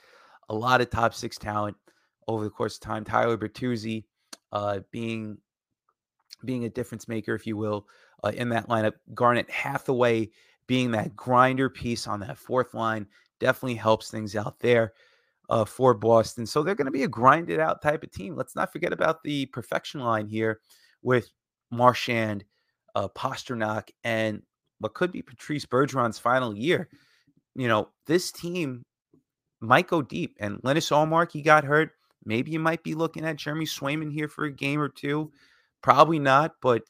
[0.50, 1.78] a lot of top six talent
[2.28, 3.04] over the course of time.
[3.04, 4.06] Tyler Bertuzzi
[4.52, 5.38] uh, being
[6.44, 7.88] being a difference maker, if you will,
[8.24, 8.94] uh, in that lineup.
[9.14, 10.30] Garnet Hathaway
[10.68, 13.08] being that grinder piece on that fourth line
[13.40, 14.94] definitely helps things out there
[15.50, 16.46] uh, for Boston.
[16.46, 18.36] So they're going to be a grinded out type of team.
[18.36, 20.60] Let's not forget about the perfection line here
[21.02, 21.30] with
[21.72, 22.46] Marchand,
[22.96, 24.42] uh, Pastrnak, and
[24.80, 26.90] what could be Patrice Bergeron's final year.
[27.56, 28.84] You know, this team
[29.60, 30.36] might go deep.
[30.40, 31.92] And Linus Ullmark, he got hurt.
[32.26, 35.32] Maybe you might be looking at Jeremy Swayman here for a game or two.
[35.82, 36.84] Probably not, but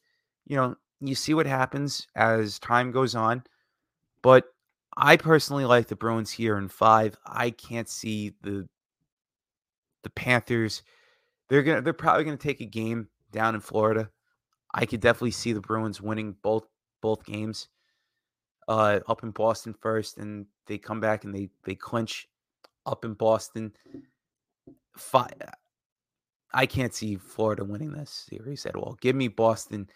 [0.45, 3.43] you know, you see what happens as time goes on.
[4.21, 4.45] But
[4.97, 7.17] I personally like the Bruins here in five.
[7.25, 8.67] I can't see the
[10.03, 10.83] the Panthers.
[11.49, 14.09] They're gonna they're probably gonna take a game down in Florida.
[14.73, 16.65] I could definitely see the Bruins winning both
[17.01, 17.67] both games.
[18.67, 22.27] Uh, up in Boston first, and they come back and they they clinch
[22.85, 23.73] up in Boston.
[24.97, 25.33] Five,
[26.53, 28.97] I can't see Florida winning this series at all.
[29.01, 29.89] Give me Boston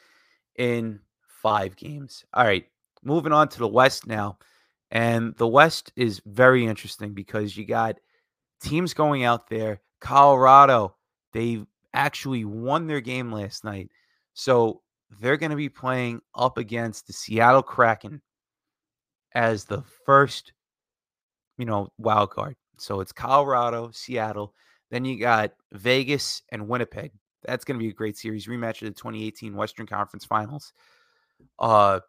[0.58, 1.00] in
[1.42, 2.26] five games.
[2.34, 2.66] All right,
[3.04, 4.38] moving on to the West now.
[4.92, 8.00] And the West is very interesting because you got
[8.62, 9.82] teams going out there.
[10.02, 10.96] Colorado,
[11.34, 13.90] they actually won their game last night.
[14.34, 14.82] So
[15.20, 18.22] they're going to be playing up against the Seattle Kraken
[19.34, 20.54] as the first,
[21.58, 22.56] you know, wild card.
[22.82, 24.54] So it's Colorado, Seattle.
[24.92, 27.12] Then you got Vegas and Winnipeg.
[27.44, 30.74] That's going to be a great series rematch of the 2018 Western Conference Finals.
[31.58, 32.00] Uh,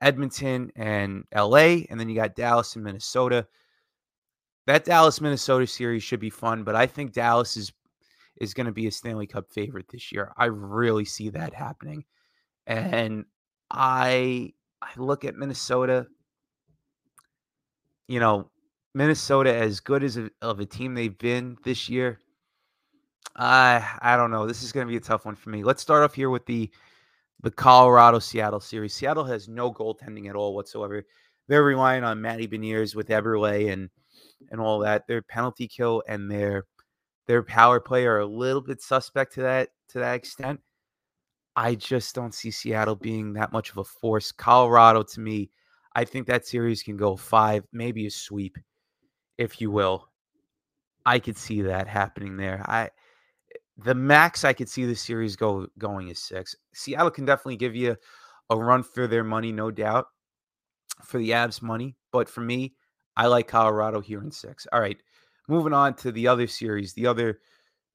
[0.00, 3.46] Edmonton and LA, and then you got Dallas and Minnesota.
[4.66, 7.72] That Dallas Minnesota series should be fun, but I think Dallas is
[8.40, 10.32] is going to be a Stanley Cup favorite this year.
[10.36, 12.04] I really see that happening.
[12.66, 13.24] And
[13.70, 16.06] I I look at Minnesota,
[18.08, 18.50] you know,
[18.94, 22.20] Minnesota as good as a, of a team they've been this year.
[23.36, 24.46] I I don't know.
[24.46, 25.64] This is going to be a tough one for me.
[25.64, 26.70] Let's start off here with the
[27.42, 28.94] the Colorado Seattle series.
[28.94, 31.04] Seattle has no goaltending at all whatsoever.
[31.48, 33.90] They're relying on Matty Beniers with Eberle and
[34.50, 35.06] and all that.
[35.08, 36.64] Their penalty kill and their
[37.26, 40.60] their power play are a little bit suspect to that to that extent.
[41.56, 44.32] I just don't see Seattle being that much of a force.
[44.32, 45.50] Colorado, to me,
[45.94, 48.58] I think that series can go five, maybe a sweep,
[49.38, 50.08] if you will.
[51.06, 52.64] I could see that happening there.
[52.66, 52.90] I
[53.76, 56.54] the max I could see the series go going is six.
[56.72, 57.96] Seattle can definitely give you
[58.50, 60.06] a run for their money, no doubt,
[61.02, 61.96] for the Avs money.
[62.12, 62.74] But for me,
[63.16, 64.66] I like Colorado here in six.
[64.72, 64.98] All right,
[65.48, 67.40] moving on to the other series, the other,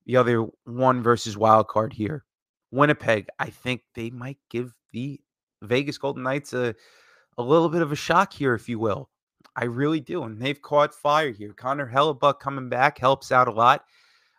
[0.05, 2.25] the other one versus wild card here.
[2.71, 5.19] Winnipeg, I think they might give the
[5.61, 6.75] Vegas Golden Knights a
[7.37, 9.08] a little bit of a shock here, if you will.
[9.59, 11.51] I really do, and they've caught fire here.
[11.51, 13.83] Connor Hellebuyck coming back helps out a lot.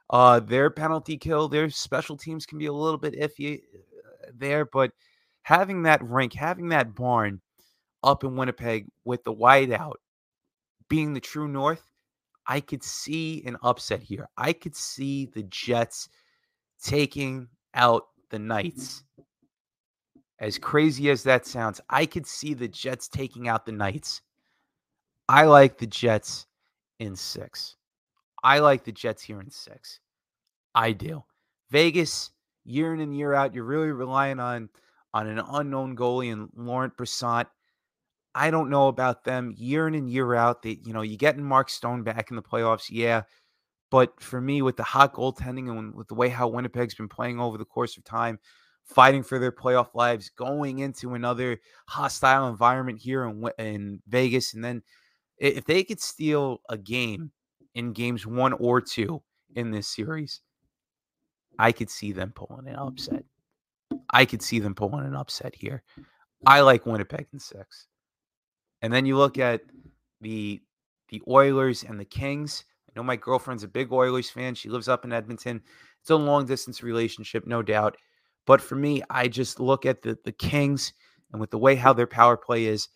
[0.08, 4.64] Uh, their penalty kill, their special teams can be a little bit iffy uh, there,
[4.64, 4.92] but
[5.42, 7.38] having that rink, having that barn
[8.02, 9.96] up in Winnipeg with the whiteout
[10.88, 11.86] being the true north,
[12.46, 14.26] I could see an upset here.
[14.38, 16.08] I could see the Jets
[16.82, 19.04] taking out the Knights.
[20.38, 24.22] As crazy as that sounds, I could see the Jets taking out the Knights.
[25.30, 26.46] I like the Jets
[26.98, 27.76] in six.
[28.42, 30.00] I like the Jets here in six.
[30.74, 31.22] I do.
[31.70, 32.30] Vegas,
[32.64, 34.68] year in and year out, you're really relying on
[35.14, 37.46] on an unknown goalie and Laurent Brossoit.
[38.34, 40.62] I don't know about them year in and year out.
[40.62, 43.22] That you know, you getting Mark Stone back in the playoffs, yeah.
[43.92, 47.38] But for me, with the hot goaltending and with the way how Winnipeg's been playing
[47.38, 48.40] over the course of time,
[48.82, 54.64] fighting for their playoff lives, going into another hostile environment here in, in Vegas, and
[54.64, 54.82] then
[55.40, 57.32] if they could steal a game
[57.74, 59.22] in games one or two
[59.56, 60.40] in this series,
[61.58, 63.24] I could see them pulling an upset.
[64.10, 65.82] I could see them pulling an upset here.
[66.46, 67.86] I like Winnipeg in six.
[68.82, 69.62] And then you look at
[70.20, 70.60] the
[71.08, 72.64] the Oilers and the Kings.
[72.88, 74.54] I know my girlfriend's a big Oilers fan.
[74.54, 75.60] She lives up in Edmonton.
[76.00, 77.96] It's a long distance relationship, no doubt.
[78.46, 80.92] But for me, I just look at the the Kings
[81.32, 82.88] and with the way how their power play is,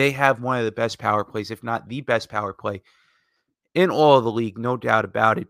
[0.00, 2.80] they have one of the best power plays, if not the best power play
[3.74, 5.48] in all of the league, no doubt about it.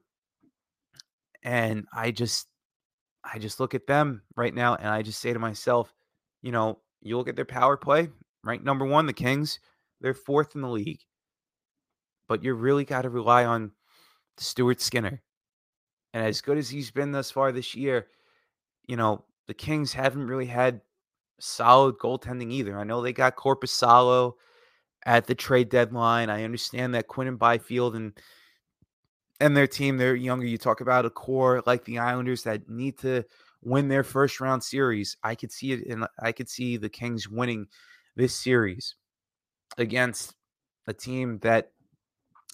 [1.44, 2.48] And I just
[3.24, 5.94] I just look at them right now and I just say to myself,
[6.42, 8.08] you know, you look at their power play,
[8.42, 8.62] right?
[8.62, 9.60] Number one, the Kings,
[10.00, 11.00] they're fourth in the league.
[12.28, 13.70] But you really got to rely on
[14.36, 15.22] Stuart Skinner.
[16.12, 18.08] And as good as he's been thus far this year,
[18.88, 20.80] you know, the Kings haven't really had
[21.40, 22.78] solid goaltending either.
[22.78, 24.34] I know they got Korpisalo
[25.06, 26.30] at the trade deadline.
[26.30, 28.12] I understand that Quinton Byfield and
[29.40, 30.46] and their team, they're younger.
[30.46, 33.24] You talk about a core like the Islanders that need to
[33.62, 35.16] win their first round series.
[35.22, 37.66] I could see it and I could see the Kings winning
[38.16, 38.96] this series
[39.78, 40.34] against
[40.86, 41.72] a team that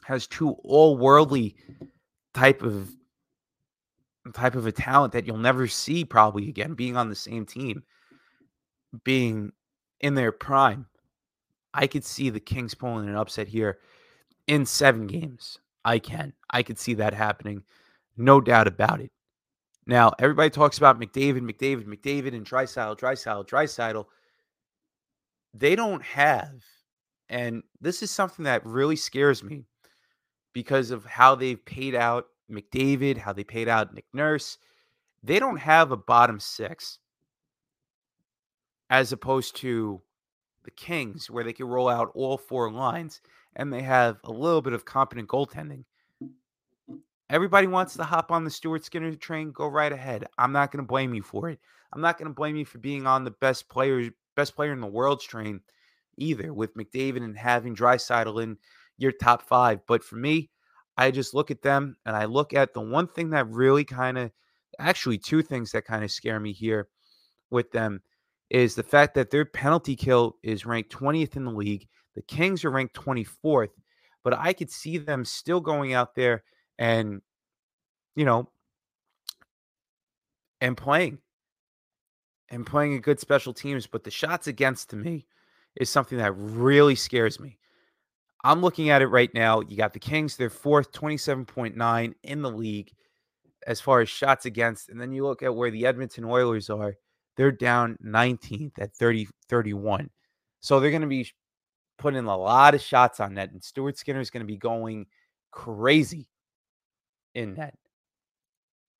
[0.05, 1.57] has two all worldly
[2.35, 2.91] type of
[4.35, 7.83] type of a talent that you'll never see probably again being on the same team
[9.05, 9.53] being
[10.01, 10.87] in their prime
[11.75, 13.79] i could see the kings pulling an upset here
[14.47, 15.59] in seven games.
[15.85, 16.33] I can.
[16.51, 17.63] I could see that happening
[18.17, 19.11] no doubt about it.
[19.87, 24.07] Now everybody talks about mcdavid mcdavid mcdavid and draisaitl draisaitl draisaitl
[25.55, 26.65] they don't have
[27.29, 29.65] and this is something that really scares me
[30.53, 34.59] because of how they've paid out McDavid, how they paid out Nick Nurse.
[35.23, 37.01] They don't have a bottom six
[38.91, 40.01] as opposed to
[40.65, 43.21] the Kings, where they can roll out all four lines
[43.55, 45.85] and they have a little bit of competent goaltending.
[47.29, 49.51] Everybody wants to hop on the Stuart Skinner train.
[49.51, 50.27] Go right ahead.
[50.39, 51.59] I'm not going to blame you for it.
[51.93, 54.81] I'm not going to blame you for being on the best player, best player in
[54.81, 55.61] the world's train
[56.19, 58.57] either, with McDavid and having Draisaitl in
[58.99, 59.81] your top five.
[59.87, 60.51] But for me,
[60.97, 64.19] I just look at them and I look at the one thing that really kind
[64.19, 64.31] of,
[64.79, 66.89] actually, two things that kind of scare me here
[67.51, 68.03] with them
[68.51, 71.87] is the fact that their penalty kill is ranked 20th in the league.
[72.15, 73.71] The Kings are ranked 24th,
[74.25, 76.45] but I could see them still going out there
[76.79, 77.21] and,
[78.15, 78.49] you know,
[80.61, 81.19] and playing
[82.49, 83.87] and playing a good special teams.
[83.87, 85.27] But the shots against to me
[85.77, 87.59] is something that really scares me.
[88.45, 89.61] I'm looking at it right now.
[89.61, 92.93] You got the Kings, they're fourth, 27.9 in the league
[93.67, 94.89] as far as shots against.
[94.89, 96.97] And then you look at where the Edmonton Oilers are,
[97.37, 100.11] they're down 19th at 30, 31.
[100.61, 101.31] So they're going to be
[101.99, 103.53] putting a lot of shots on net.
[103.53, 105.07] And Stuart Skinner is going to be going
[105.51, 106.29] crazy
[107.35, 107.75] in net.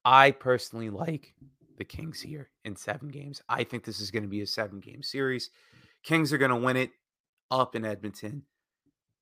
[0.05, 1.35] I personally like
[1.79, 3.43] the Kings here in seven games.
[3.49, 5.51] I think this is going to be a seven game series.
[6.03, 6.91] Kings are going to win it
[7.51, 8.43] up in Edmonton.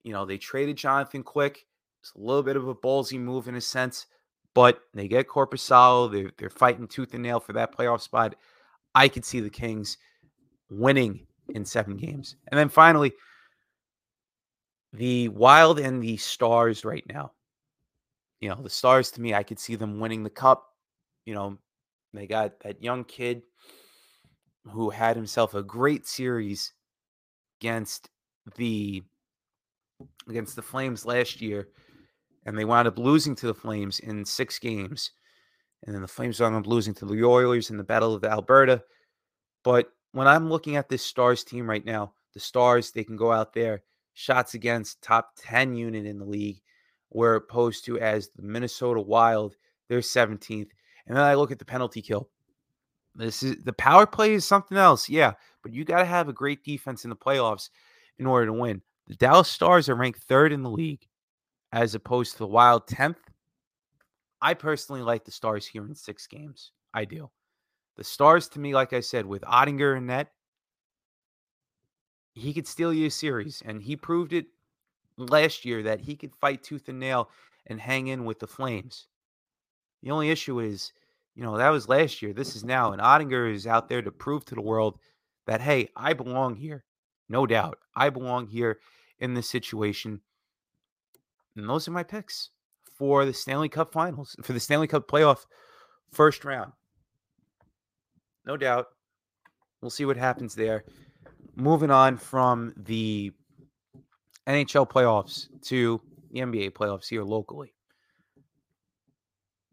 [0.02, 1.66] You know, they traded Jonathan Quick.
[2.02, 4.06] It's a little bit of a ballsy move in a sense,
[4.54, 6.12] but they get Korpisalo.
[6.12, 8.34] They're, they're fighting tooth and nail for that playoff spot.
[8.94, 9.98] I could see the Kings
[10.70, 12.36] winning in seven games.
[12.48, 13.12] And then finally,
[14.92, 17.32] the Wild and the Stars right now.
[18.40, 20.66] You know, the Stars to me, I could see them winning the cup.
[21.24, 21.58] You know,
[22.12, 23.42] they got that young kid
[24.70, 26.72] who had himself a great series
[27.60, 28.08] against
[28.56, 29.02] the
[30.28, 31.68] against the Flames last year,
[32.46, 35.10] and they wound up losing to the Flames in six games.
[35.84, 38.82] And then the Flames wound up losing to the Oilers in the Battle of Alberta.
[39.62, 43.32] But when I'm looking at this Stars team right now, the Stars, they can go
[43.32, 43.82] out there,
[44.14, 46.60] shots against top 10 unit in the league,
[47.10, 49.56] where opposed to as the Minnesota Wild,
[49.88, 50.70] they're 17th.
[51.06, 52.28] And then I look at the penalty kill.
[53.14, 56.32] This is the power play is something else, yeah, but you got to have a
[56.32, 57.70] great defense in the playoffs
[58.18, 58.82] in order to win.
[59.06, 61.06] The Dallas Stars are ranked third in the league
[61.72, 63.16] as opposed to the Wild 10th.
[64.44, 66.72] I personally like the Stars here in six games.
[66.92, 67.30] I do.
[67.96, 70.32] The Stars, to me, like I said, with Oettinger in net,
[72.34, 73.62] he could steal you a series.
[73.64, 74.44] And he proved it
[75.16, 77.30] last year that he could fight tooth and nail
[77.68, 79.06] and hang in with the Flames.
[80.02, 80.92] The only issue is,
[81.34, 82.34] you know, that was last year.
[82.34, 82.92] This is now.
[82.92, 84.98] And Oettinger is out there to prove to the world
[85.46, 86.84] that, hey, I belong here.
[87.30, 87.78] No doubt.
[87.96, 88.78] I belong here
[89.20, 90.20] in this situation.
[91.56, 92.50] And those are my picks
[92.96, 95.46] for the Stanley Cup finals, for the Stanley Cup playoff
[96.12, 96.72] first round.
[98.46, 98.88] No doubt.
[99.80, 100.84] We'll see what happens there.
[101.56, 103.32] Moving on from the
[104.46, 107.74] NHL playoffs to the NBA playoffs here locally.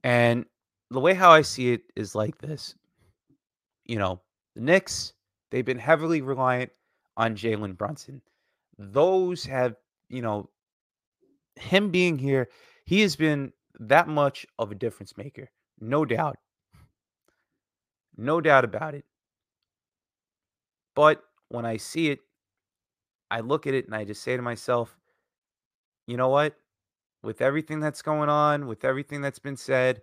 [0.03, 0.45] And
[0.89, 2.75] the way how I see it is like this.
[3.85, 4.21] You know,
[4.55, 5.13] the Knicks,
[5.49, 6.71] they've been heavily reliant
[7.17, 8.21] on Jalen Brunson.
[8.77, 9.75] Those have,
[10.09, 10.49] you know,
[11.55, 12.49] him being here,
[12.91, 15.49] he has been that much of a difference maker.
[15.79, 16.35] No doubt.
[18.17, 19.05] No doubt about it.
[20.93, 22.19] But when I see it,
[23.31, 24.93] I look at it and I just say to myself,
[26.05, 26.57] you know what?
[27.23, 30.01] With everything that's going on, with everything that's been said,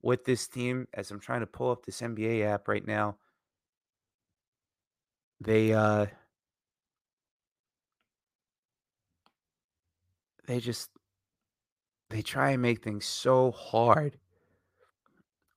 [0.00, 3.18] with this team as I'm trying to pull up this NBA app right now.
[5.38, 6.06] They uh
[10.46, 10.88] they just
[12.12, 14.18] they try and make things so hard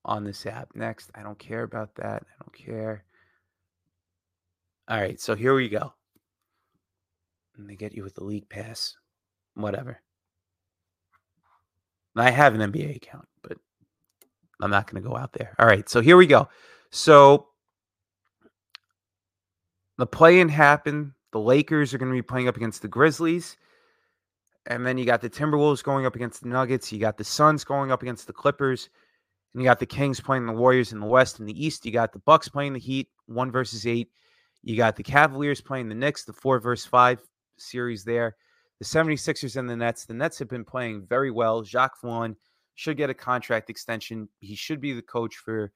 [0.05, 0.69] on this app.
[0.73, 2.23] Next, I don't care about that.
[2.23, 3.03] I don't care.
[4.87, 5.93] All right, so here we go.
[7.57, 8.95] And they get you with the league pass.
[9.55, 9.99] Whatever.
[12.15, 13.57] I have an NBA account, but
[14.61, 15.55] I'm not going to go out there.
[15.59, 16.47] All right, so here we go.
[16.91, 17.47] So
[19.97, 21.11] the play-in happened.
[21.31, 23.57] The Lakers are going to be playing up against the Grizzlies.
[24.67, 26.91] And then you got the Timberwolves going up against the Nuggets.
[26.91, 28.89] You got the Suns going up against the Clippers.
[29.53, 31.39] And you got the Kings playing the Warriors in the West.
[31.39, 34.09] and the East, you got the Bucks playing the Heat, one versus eight.
[34.63, 37.21] You got the Cavaliers playing the Knicks, the four versus five
[37.57, 38.35] series there.
[38.79, 40.05] The 76ers and the Nets.
[40.05, 41.61] The Nets have been playing very well.
[41.61, 42.35] Jacque Vaughn
[42.73, 44.27] should get a contract extension.
[44.39, 45.71] He should be the coach for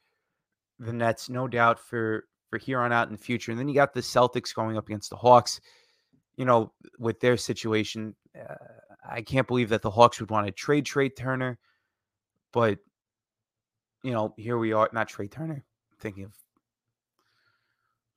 [0.80, 3.52] the Nets, no doubt, for for here on out in the future.
[3.52, 5.62] And then you got the Celtics going up against the Hawks.
[6.40, 8.56] You know, with their situation, uh,
[9.06, 11.60] I can't believe that the Hawks would want to trade Trea Turner,
[12.54, 12.80] but
[14.04, 14.90] you know, here we are.
[14.94, 15.66] Not Trea Turner.
[16.00, 16.32] Thinking of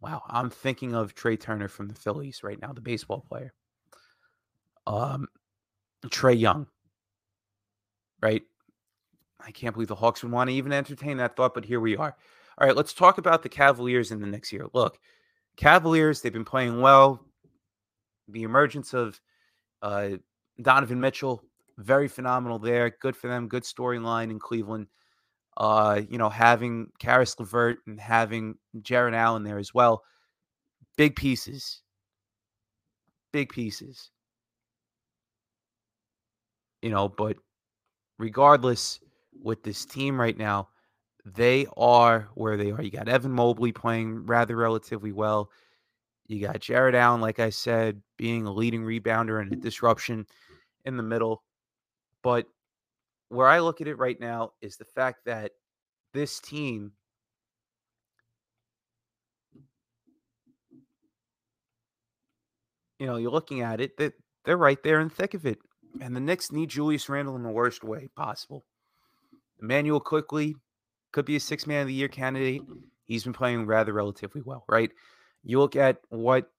[0.01, 0.23] wow.
[0.29, 3.53] I'm thinking of Trea Turner from the Phillies right now, the baseball player.
[4.87, 5.27] Um,
[6.07, 6.69] Trae Young,
[8.21, 8.43] right?
[9.45, 11.97] I can't believe the Hawks would want to even entertain that thought, but here we
[11.97, 12.17] are.
[12.59, 14.67] All right, let's talk about the Cavaliers in the next year.
[14.73, 14.99] Look,
[15.57, 17.25] Cavaliers, they've been playing well.
[18.29, 19.21] The emergence of
[19.83, 20.11] uh,
[20.61, 21.43] Donovan Mitchell,
[21.79, 22.91] very phenomenal there.
[23.01, 23.49] Good for them.
[23.49, 24.87] Good storyline in Cleveland.
[25.57, 30.03] Uh, you know, having Caris LeVert and having Jarrett Allen there as well.
[30.97, 31.83] Big pieces.
[33.33, 34.11] Big pieces.
[36.81, 37.37] You know, but
[38.19, 39.01] regardless,
[39.43, 40.69] with this team right now,
[41.25, 42.83] they are where they are.
[42.83, 45.51] You got Evan Mobley playing rather relatively well.
[46.27, 50.27] You got Jarrett Allen, like I said, being a leading rebounder and a disruption
[50.85, 51.43] in the middle.
[52.23, 52.47] But
[53.29, 55.53] where I look at it right now is the fact that
[56.15, 56.93] this team
[63.03, 64.13] you know, you're looking at it that
[64.45, 65.59] they're right there in the thick of it.
[66.01, 68.65] And the Knicks need Julius Randle in the worst way possible.
[69.61, 70.55] Immanuel Quickley
[71.11, 72.63] could be a six man of the year candidate.
[73.05, 74.93] He's been playing rather relatively well, right?
[75.45, 76.51] You look at what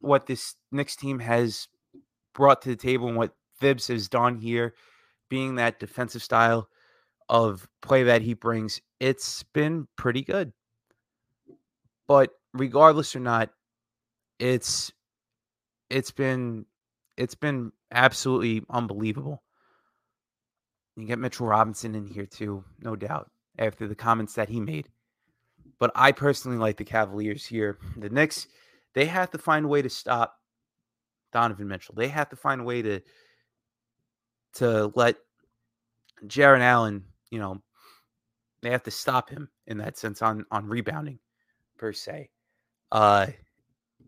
[0.00, 1.68] what this Knicks team has
[2.34, 4.74] brought to the table and what Thibs has done here,
[5.28, 6.68] being that defensive style
[7.28, 10.52] of play that he brings, it's been pretty good.
[12.08, 13.50] But regardless or not,
[14.38, 14.90] it's
[15.90, 16.64] it's been
[17.16, 19.42] it's been absolutely unbelievable.
[20.96, 24.88] You get Mitchell Robinson in here too, no doubt, after the comments that he made.
[25.80, 27.78] But I personally like the Cavaliers here.
[27.96, 28.46] The Knicks,
[28.94, 30.36] they have to find a way to stop
[31.32, 31.94] Donovan Mitchell.
[31.96, 33.00] They have to find a way to
[34.52, 35.16] to let
[36.26, 37.62] Jarrett Allen, you know,
[38.62, 41.18] they have to stop him in that sense on on rebounding
[41.78, 42.30] per se.
[42.92, 43.26] Uh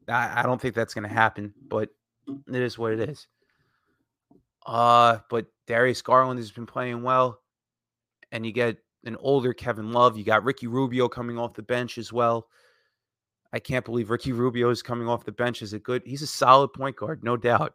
[0.09, 1.89] I, I don't think that's gonna happen, but
[2.29, 3.27] it is what it is.
[4.67, 7.41] Uh, but Darius Garland has been playing well,
[8.31, 10.17] and you get an older Kevin Love.
[10.17, 12.49] You got Ricky Rubio coming off the bench as well.
[13.53, 16.03] I can't believe Ricky Rubio is coming off the bench as a good.
[16.07, 17.75] He's a solid point guard, no doubt.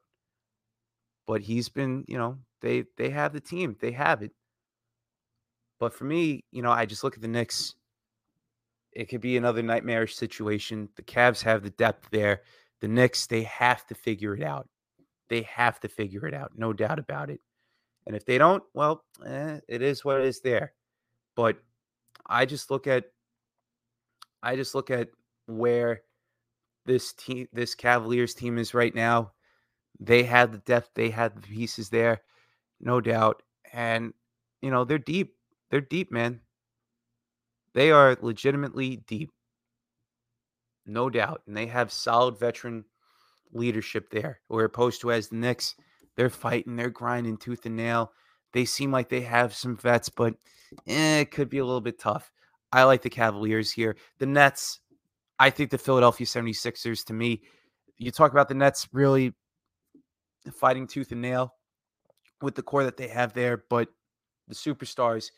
[1.27, 4.31] But he's been, you know, they they have the team, they have it.
[5.79, 7.75] But for me, you know, I just look at the Knicks.
[8.93, 10.89] It could be another nightmarish situation.
[10.95, 12.41] The Cavs have the depth there.
[12.81, 14.67] The Knicks, they have to figure it out.
[15.29, 17.41] They have to figure it out, no doubt about it.
[18.07, 20.73] And if they don't, well, eh, it is what it is there.
[21.37, 21.57] But
[22.25, 23.05] I just look at
[24.41, 25.09] I just look at
[25.45, 26.01] where
[26.85, 29.33] this team this Cavaliers team is right now.
[29.99, 32.21] They had the depth, they had the pieces there,
[32.81, 33.43] no doubt.
[33.71, 34.13] And
[34.61, 35.35] you know, they're deep.
[35.69, 36.41] They're deep, man.
[37.75, 39.29] They are legitimately deep.
[40.87, 41.43] No doubt.
[41.45, 42.85] And they have solid veteran
[43.51, 44.39] leadership there.
[44.47, 45.75] Where opposed to as the Knicks,
[46.15, 48.11] they're fighting, they're grinding tooth and nail.
[48.53, 50.35] They seem like they have some vets, but
[50.87, 52.31] eh, it could be a little bit tough.
[52.71, 53.95] I like the Cavaliers here.
[54.19, 54.79] The Nets,
[55.39, 57.41] I think the Philadelphia 76ers, to me,
[57.97, 59.33] you talk about the Nets really
[60.53, 61.53] fighting tooth and nail
[62.41, 63.89] with the core that they have there, but
[64.47, 65.31] the superstars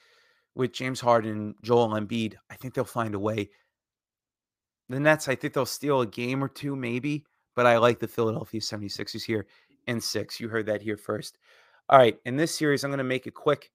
[0.56, 3.50] with James Harden, Joel Embiid, I think they'll find a way.
[4.90, 8.08] The Nets, I think they'll steal a game or two, maybe, but I like the
[8.08, 9.46] Philadelphia 76ers here
[9.88, 10.40] in six.
[10.40, 11.38] You heard that here first.
[11.90, 12.18] All right.
[12.26, 13.72] In this series, I'm going to make it quick.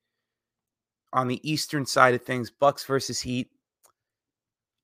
[1.12, 3.48] on the eastern side of things, Bucks versus Heat.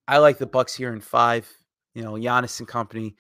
[0.09, 1.49] I like the Bucks here in five.
[1.95, 3.17] You know, Giannis and company,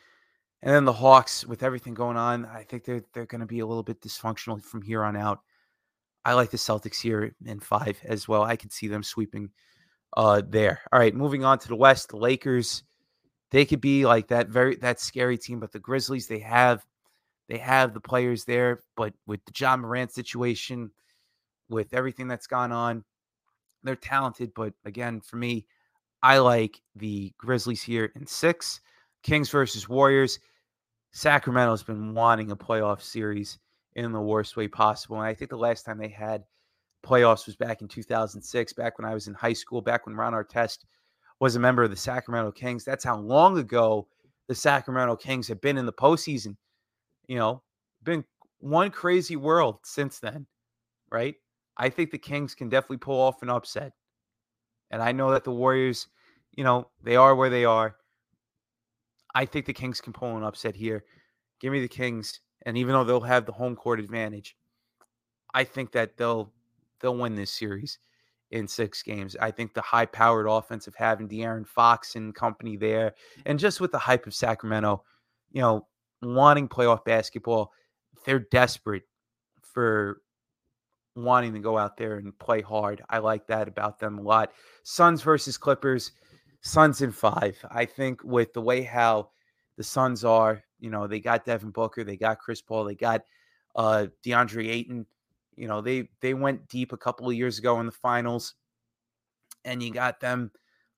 [0.62, 2.46] and then the Hawks with everything going on.
[2.46, 5.40] I think they're they're going to be a little bit dysfunctional from here on out.
[6.24, 8.42] I like the Celtics here in five as well.
[8.44, 9.50] I can see them sweeping
[10.16, 10.80] uh there.
[10.92, 12.84] All right, moving on to the West, the Lakers.
[13.50, 16.86] They could be like that very that scary team, but the Grizzlies they have
[17.51, 20.92] they have the players there, but with the Ja Morant situation,
[21.68, 23.05] with everything that's gone on,
[23.82, 24.53] they're talented.
[24.55, 25.66] But again, for me,
[26.22, 28.80] I like the Grizzlies here in six.
[29.24, 30.38] Kings versus Warriors.
[31.11, 33.59] Sacramento's been wanting a playoff series
[33.96, 35.16] in the worst way possible.
[35.16, 36.44] And I think the last time they had
[37.05, 40.34] playoffs was back in 2006, back when I was in high school, back when Ron
[40.34, 40.84] Artest
[41.40, 42.84] was a member of the Sacramento Kings.
[42.84, 44.07] That's how long ago
[44.46, 46.57] the Sacramento Kings have been in the postseason.
[47.31, 47.62] You know,
[48.03, 48.24] been
[48.59, 50.49] one crazy world since then,
[51.12, 51.37] right?
[51.76, 53.93] I think the Kings can definitely pull off an upset.
[54.91, 56.09] And I know that the Warriors,
[56.57, 57.95] you know, they are where they are.
[59.33, 61.05] I think the Kings can pull an upset here.
[61.61, 62.41] Give me the Kings.
[62.66, 64.57] And even though they'll have the home court advantage,
[65.55, 66.53] I think that they'll
[67.01, 68.01] they'll win this series
[68.51, 69.37] in six games.
[69.41, 73.14] I think the high powered offense of having De'Aaron Fox and company there,
[73.47, 75.05] and just with the hype of Sacramento,
[75.53, 75.87] you know,
[76.22, 77.72] wanting playoff basketball,
[78.24, 79.04] they're desperate
[79.62, 80.20] for
[81.16, 83.02] wanting to go out there and play hard.
[83.08, 84.52] I like that about them a lot.
[84.82, 86.12] Suns versus Clippers.
[86.62, 87.58] Suns in five.
[87.70, 89.30] I think with the way how
[89.76, 93.22] the Suns are, you know, they got Devin Booker, they got Chris Paul, they got
[93.76, 95.06] uh DeAndre Ayton.
[95.56, 98.54] You know, they they went deep a couple of years ago in the finals,
[99.64, 100.50] and you got them.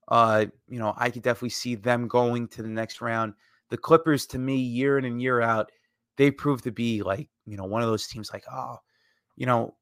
[0.09, 3.35] Uh, you know, I could definitely see them going to the next round.
[3.73, 5.73] The Clippers, to me, year in and year out,
[6.19, 8.77] they prove to be like, you know, one of those teams like, oh,
[9.35, 9.75] you know,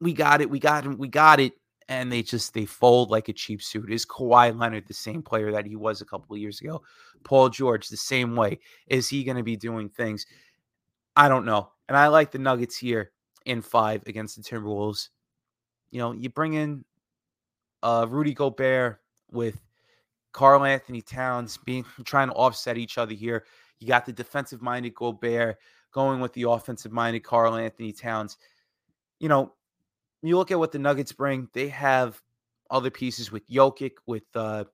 [0.00, 1.54] we got it, we got him, we got it.
[1.88, 3.90] And they just they fold like a cheap suit.
[3.90, 6.80] Is Kawhi Leonard the same player that he was a couple of years ago?
[7.24, 8.60] Paul George the same way.
[8.86, 10.24] Is he going to be doing things?
[11.16, 11.72] I don't know.
[11.88, 13.10] And I like the Nuggets here
[13.46, 15.08] in five against the Timberwolves.
[15.90, 16.84] You know, you bring in
[17.82, 19.00] uh, Rudy Gobert
[19.32, 19.60] with
[20.32, 23.44] Karl-Anthony Towns being trying to offset each other here.
[23.78, 25.58] You got the defensive minded Gobert
[25.92, 28.36] going with the offensive minded Karl-Anthony Towns.
[29.20, 29.54] You know,
[30.22, 32.20] you look at what the Nuggets bring, they have
[32.70, 34.64] other pieces with Jokic, with uh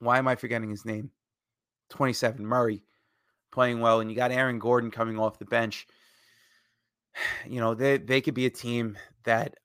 [0.00, 1.10] why am I forgetting his name?
[1.90, 2.82] 27, Murray
[3.50, 5.86] playing well, and you got Aaron Gordon coming off the bench.
[7.48, 9.56] You know, they they could be a team that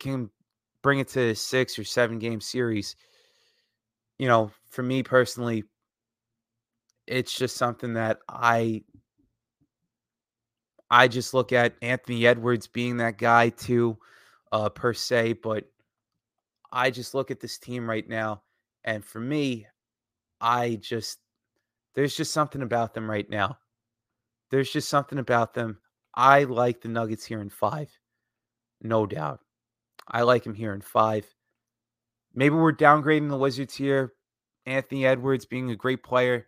[0.00, 0.28] can
[0.82, 2.96] bring it to six or seven game series.
[4.18, 5.64] You know, for me personally,
[7.06, 8.82] it's just something that I
[10.90, 13.98] I just look at Anthony Edwards being that guy too,
[14.52, 15.34] uh, per se.
[15.34, 15.64] But
[16.72, 18.42] I just look at this team right now,
[18.84, 19.66] and for me,
[20.40, 21.18] I just
[21.94, 23.58] there's just something about them right now.
[24.50, 25.78] There's just something about them.
[26.14, 27.90] I like the Nuggets here in five,
[28.80, 29.40] no doubt.
[30.08, 31.26] I like them here in five.
[32.36, 34.12] Maybe we're downgrading the Wizards here.
[34.66, 36.46] Anthony Edwards being a great player,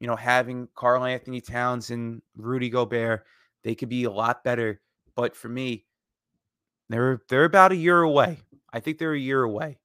[0.00, 3.24] you know, having Karl-Anthony Towns and Rudy Gobert
[3.62, 4.80] they could be a lot better.
[5.14, 5.84] But for me,
[6.88, 8.40] they're they're about a year away.
[8.72, 9.78] I think they're a year away.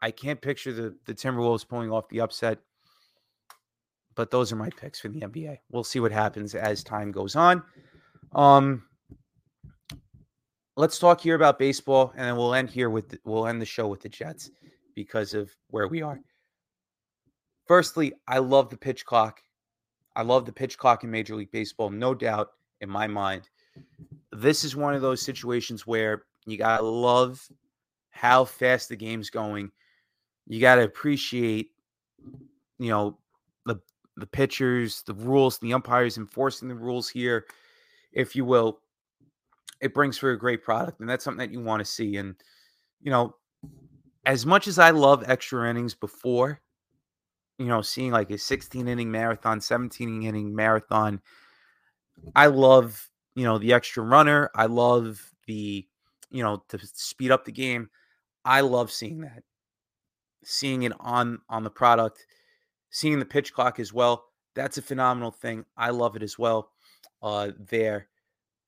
[0.00, 2.58] I can't picture the the Timberwolves pulling off the upset.
[4.14, 5.58] But those are my picks for the NBA.
[5.70, 7.62] We'll see what happens as time goes on.
[8.32, 8.84] Um
[10.76, 13.86] let's talk here about baseball and then we'll end here with we'll end the show
[13.86, 14.50] with the Jets
[14.94, 16.20] because of where we are.
[17.66, 19.42] Firstly, I love the pitch clock.
[20.16, 22.50] I love the pitch clock in Major League Baseball, no doubt
[22.80, 23.48] in my mind.
[24.32, 27.48] This is one of those situations where you got to love
[28.10, 29.70] how fast the game's going.
[30.46, 31.70] You got to appreciate,
[32.78, 33.18] you know,
[33.64, 33.80] the
[34.16, 37.46] the pitchers, the rules, the umpires enforcing the rules here,
[38.12, 38.80] if you will.
[39.84, 42.16] It brings for a great product, and that's something that you want to see.
[42.16, 42.34] And
[43.02, 43.36] you know,
[44.24, 46.62] as much as I love extra innings before,
[47.58, 51.20] you know, seeing like a 16 inning marathon, 17 inning marathon,
[52.34, 54.50] I love, you know, the extra runner.
[54.54, 55.86] I love the,
[56.30, 57.90] you know, to speed up the game.
[58.42, 59.42] I love seeing that.
[60.44, 62.24] Seeing it on on the product,
[62.88, 64.24] seeing the pitch clock as well.
[64.54, 65.66] That's a phenomenal thing.
[65.76, 66.70] I love it as well.
[67.22, 68.08] Uh there.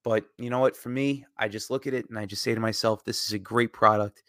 [0.07, 0.77] But you know what?
[0.77, 3.33] For me, I just look at it and I just say to myself, this is
[3.33, 4.23] a great product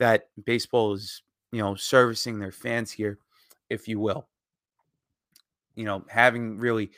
[0.00, 3.20] that baseball is, you know, servicing their fans here,
[3.70, 4.26] if you will.
[5.76, 6.90] You know, having really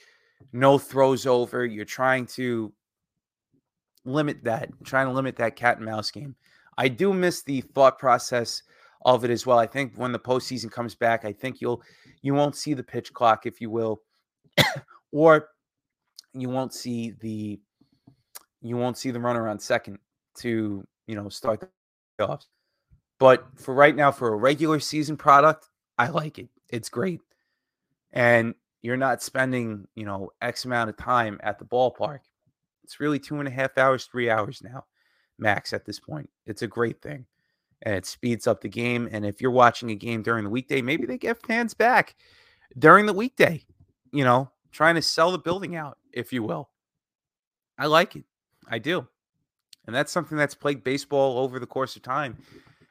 [0.54, 1.66] no throws over.
[1.66, 2.72] You're trying to
[4.06, 6.34] limit that, trying to limit that cat and mouse game.
[6.78, 8.62] I do miss the thought process
[9.04, 9.58] of it as well.
[9.58, 11.82] I think when the postseason comes back, I think you'll
[12.22, 14.00] you won't see the pitch clock, if you will,
[15.12, 15.50] or
[16.32, 17.60] you won't see the
[18.64, 19.98] you won't see the runner on second
[20.38, 21.68] to you know start the
[22.18, 22.46] playoffs.
[23.18, 26.48] But for right now, for a regular season product, I like it.
[26.68, 27.20] It's great,
[28.12, 32.20] and you're not spending you know X amount of time at the ballpark.
[32.82, 34.84] It's really two and a half hours, three hours now,
[35.38, 36.28] max at this point.
[36.46, 37.26] It's a great thing
[37.84, 39.08] and it speeds up the game.
[39.12, 42.16] And if you're watching a game during the weekday, maybe they get fans back
[42.78, 43.64] during the weekday,
[44.10, 46.70] you know, trying to sell the building out, if you will.
[47.78, 48.24] I like it.
[48.68, 49.08] I do.
[49.86, 52.38] And that's something that's plagued baseball over the course of time.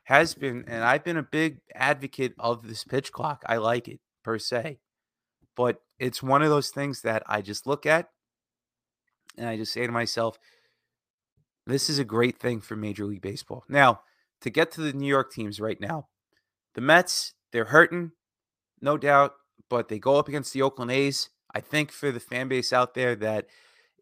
[0.05, 3.43] Has been, and I've been a big advocate of this pitch clock.
[3.45, 4.79] I like it per se.
[5.55, 8.09] But it's one of those things that I just look at
[9.37, 10.37] and I just say to myself,
[11.65, 13.63] this is a great thing for Major League Baseball.
[13.69, 14.01] Now,
[14.41, 16.07] to get to the New York teams right now.
[16.75, 18.11] The Mets, they're hurting,
[18.81, 19.33] no doubt,
[19.69, 21.29] but they go up against the Oakland A's.
[21.53, 23.45] I think for the fan base out there that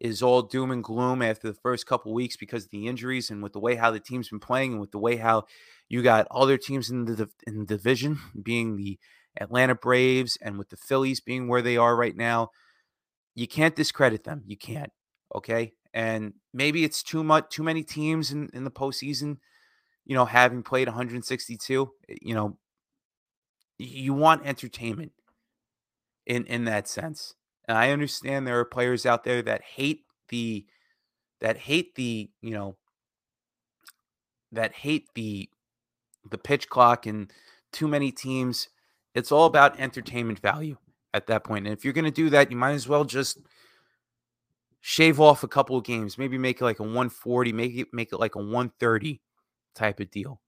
[0.02, 3.42] is all doom and gloom after the first couple weeks because of the injuries and
[3.42, 5.44] with the way how the team's been playing and with the way how
[5.88, 8.98] you got other teams in the in the division being the
[9.40, 12.50] Atlanta Braves and with the Phillies being where they are right now,
[13.34, 14.42] you can't discredit them.
[14.46, 14.92] You can't.
[15.34, 15.72] Okay.
[15.94, 19.38] And maybe it's too much too many teams in, in the postseason
[20.04, 22.58] you know, having played 162, eh, you know,
[23.78, 25.12] you want entertainment
[26.26, 27.34] in in that sense.
[27.68, 30.66] And I understand there are players out there that hate the
[31.40, 32.76] that hate the, you know,
[34.52, 35.48] that hate the
[36.30, 37.32] the pitch clock and
[37.72, 38.68] too many teams.
[39.14, 40.76] It's all about entertainment value
[41.12, 41.66] at that point.
[41.66, 43.38] And if you're going to do that, you might as well just
[44.80, 48.12] shave off a couple of games, maybe make it like a 140, make it make
[48.12, 49.20] it like a 130
[49.74, 50.40] type of deal.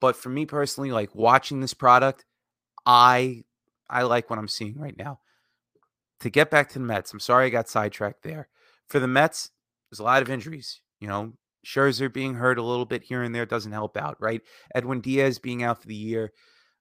[0.00, 2.24] But for me personally, like watching this product,
[2.86, 3.44] I
[3.88, 5.20] I like what I'm seeing right now.
[6.20, 8.48] To get back to the Mets, I'm sorry I got sidetracked there.
[8.88, 9.50] For the Mets,
[9.90, 10.80] there's a lot of injuries.
[11.00, 11.32] You know,
[11.64, 14.40] Scherzer being hurt a little bit here and there doesn't help out, right?
[14.74, 16.32] Edwin Diaz being out for the year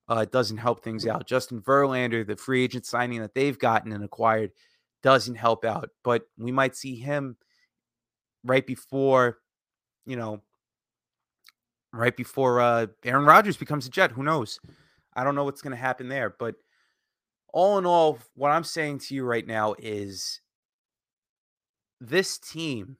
[0.08, 1.28] uh, doesn't help things out.
[1.28, 4.52] Justin Verlander, the free agent signing that they've gotten and acquired,
[5.02, 5.90] doesn't help out.
[6.04, 7.38] But we might see him
[8.44, 9.40] right before,
[10.06, 10.42] you know,
[11.92, 14.12] right before uh, Aaron Rodgers becomes a Jet.
[14.12, 14.60] Who knows?
[15.14, 16.36] I don't know what's going to happen there.
[16.38, 16.56] But
[17.54, 20.42] all in all, what I'm saying to you right now is
[22.02, 22.98] this team,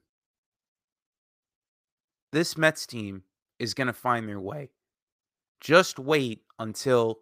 [2.32, 3.24] this Mets team
[3.58, 4.70] is going to find their way.
[5.60, 7.18] Just wait until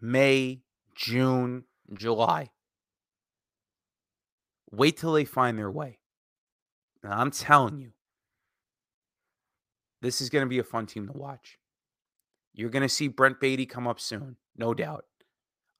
[0.00, 0.62] May,
[0.94, 2.50] June, July.
[4.70, 5.98] Wait till they find their way.
[7.02, 7.92] And I'm telling you,
[10.02, 11.58] this is going to be a fun team to watch.
[12.52, 15.04] You're going to see Brett Baty come up soon, no doubt.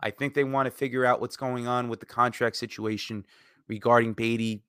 [0.00, 3.26] I think they want to figure out what's going on with the contract situation
[3.66, 4.62] regarding Baty.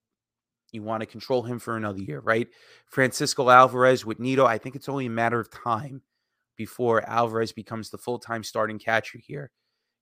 [0.71, 2.47] You want to control him for another year, right?
[2.85, 6.01] Francisco Alvarez with Nido, I think it's only a matter of time
[6.55, 9.51] before Alvarez becomes the full-time starting catcher here.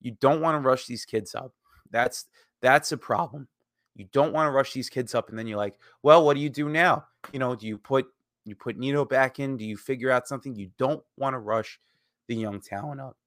[0.02, 1.54] You don't want to rush these kids up.
[1.92, 2.26] That's
[2.62, 3.48] that's a problem.
[3.96, 6.40] You don't want to rush these kids up and then you're like, "Well, what do
[6.40, 8.08] you do now?" You know, do you put
[8.46, 9.58] you put Nido back in?
[9.58, 10.56] Do you figure out something?
[10.56, 11.80] You don't want to rush
[12.28, 13.18] the young talent up.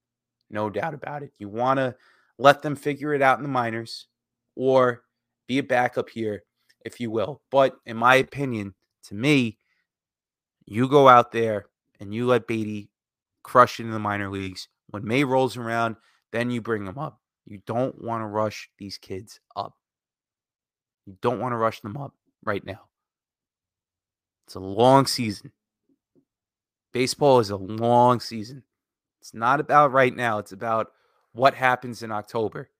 [0.50, 1.32] No doubt about it.
[1.38, 1.94] You want to
[2.38, 4.08] let them figure it out in the minors
[4.56, 5.02] or
[5.46, 6.42] be a backup here,
[6.84, 7.40] if you will.
[7.50, 8.74] But in my opinion,
[9.04, 9.58] to me,
[10.66, 11.66] you go out there
[12.00, 12.90] and you let Baty
[13.42, 14.68] crush it in the minor leagues.
[14.88, 15.96] When May rolls around,
[16.32, 17.20] then you bring them up.
[17.46, 19.74] You don't want to rush these kids up.
[21.06, 22.88] You don't want to rush them up right now.
[24.46, 25.52] It's a long season.
[26.92, 28.64] Baseball is a long season.
[29.20, 30.92] It's not about right now, it's about
[31.32, 32.70] what happens in October.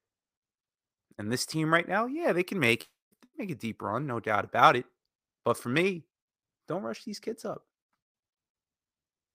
[1.18, 2.88] And this team right now, yeah, they can make
[3.36, 4.84] make a deep run, no doubt about it.
[5.44, 6.04] But for me,
[6.68, 7.64] don't rush these kids up.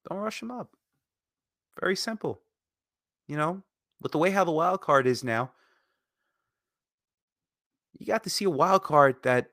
[0.08, 0.70] Don't rush them up.
[1.80, 2.42] Very simple.
[3.28, 3.64] You know,
[4.02, 5.52] with the way how the wild card is now,
[7.98, 9.48] you got to see a wild card that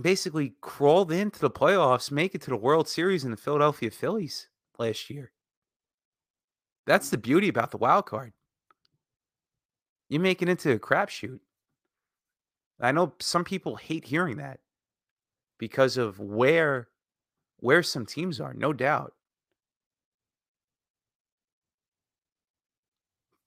[0.00, 4.48] basically crawled into the playoffs, make it to the World Series in the Philadelphia Phillies
[4.78, 5.32] last year.
[6.90, 8.32] That's the beauty about the wild card.
[10.08, 11.38] You make it into a crapshoot.
[12.80, 14.58] I know some people hate hearing that
[15.56, 16.88] because of where
[17.60, 19.12] where some teams are, no doubt.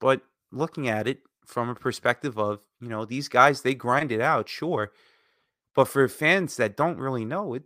[0.00, 4.22] But looking at it from a perspective of, you know, these guys, they grind it
[4.22, 4.90] out, sure.
[5.74, 7.64] But for fans that don't really know, it,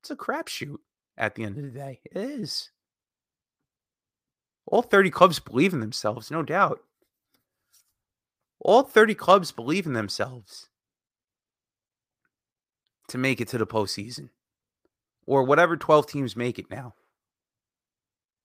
[0.00, 0.78] it's a crapshoot
[1.18, 2.00] at the end of the day.
[2.10, 2.70] It is.
[4.70, 6.80] All 30 clubs believe in themselves, no doubt.
[8.60, 10.68] All 30 clubs believe in themselves
[13.08, 14.30] to make it to the postseason.
[15.26, 16.94] Or whatever 12 teams make it now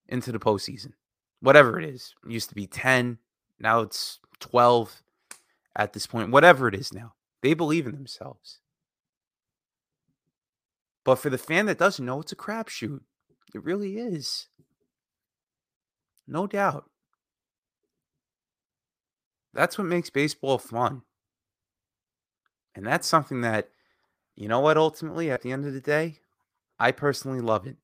[0.08, 0.94] into the postseason.
[1.42, 2.16] Whatever it is.
[2.26, 3.20] It used to be 10.
[3.60, 5.04] Now it's 12
[5.76, 6.32] at this point.
[6.32, 7.14] Whatever it is now.
[7.44, 8.60] They believe in themselves.
[11.04, 13.02] But for the fan that doesn't know, it's a crapshoot.
[13.54, 14.48] It really is.
[16.28, 16.90] No doubt.
[19.54, 21.04] That's what makes baseball fun.
[22.76, 23.70] And that's something that,
[24.36, 26.20] you know what, ultimately, at the end of the day,
[26.78, 27.78] I personally love it.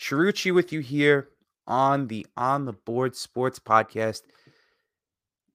[0.00, 1.28] Chiarucci with you here
[1.66, 4.22] on the On the Board Sports Podcast.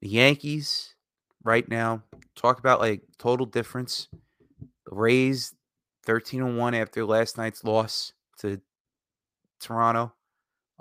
[0.01, 0.95] The Yankees
[1.43, 2.03] right now
[2.35, 4.07] talk about like total difference.
[4.85, 5.53] The Rays
[6.05, 8.61] 13 1 after last night's loss to
[9.59, 10.13] Toronto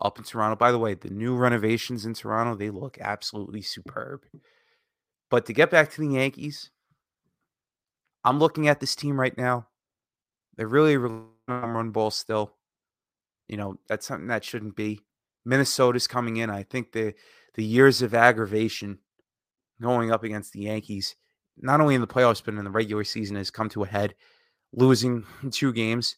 [0.01, 0.57] up in Toronto.
[0.57, 4.23] By the way, the new renovations in Toronto, they look absolutely superb.
[5.31, 6.71] But to get back to the Yankees,
[8.25, 9.69] I'm looking at this team right now.
[10.57, 12.55] They're really run ball still.
[13.49, 15.01] You know, that's something that shouldn't be.
[15.45, 16.49] Minnesota's coming in.
[16.51, 17.15] I think the
[17.55, 18.99] the years of aggravation
[19.81, 21.15] going up against the Yankees,
[21.59, 24.15] not only in the playoffs but in the regular season, has come to a head.
[24.73, 26.17] Losing two games.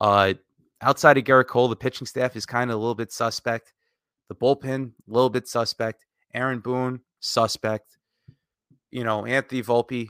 [0.00, 0.34] Uh,
[0.80, 3.72] outside of Gerrit Cole, the pitching staff is kind of a little bit suspect.
[4.28, 6.06] The bullpen, a little bit suspect.
[6.34, 7.98] Aaron Boone, suspect.
[8.90, 10.08] You know, Anthony Volpe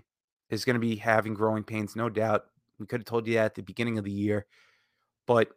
[0.50, 2.44] is going to be having growing pains, no doubt.
[2.78, 4.46] We could have told you that at the beginning of the year,
[5.26, 5.50] but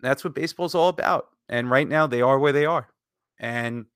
[0.00, 1.28] that's what baseball's all about.
[1.48, 2.88] And right now, they are where they are.
[3.38, 3.86] And,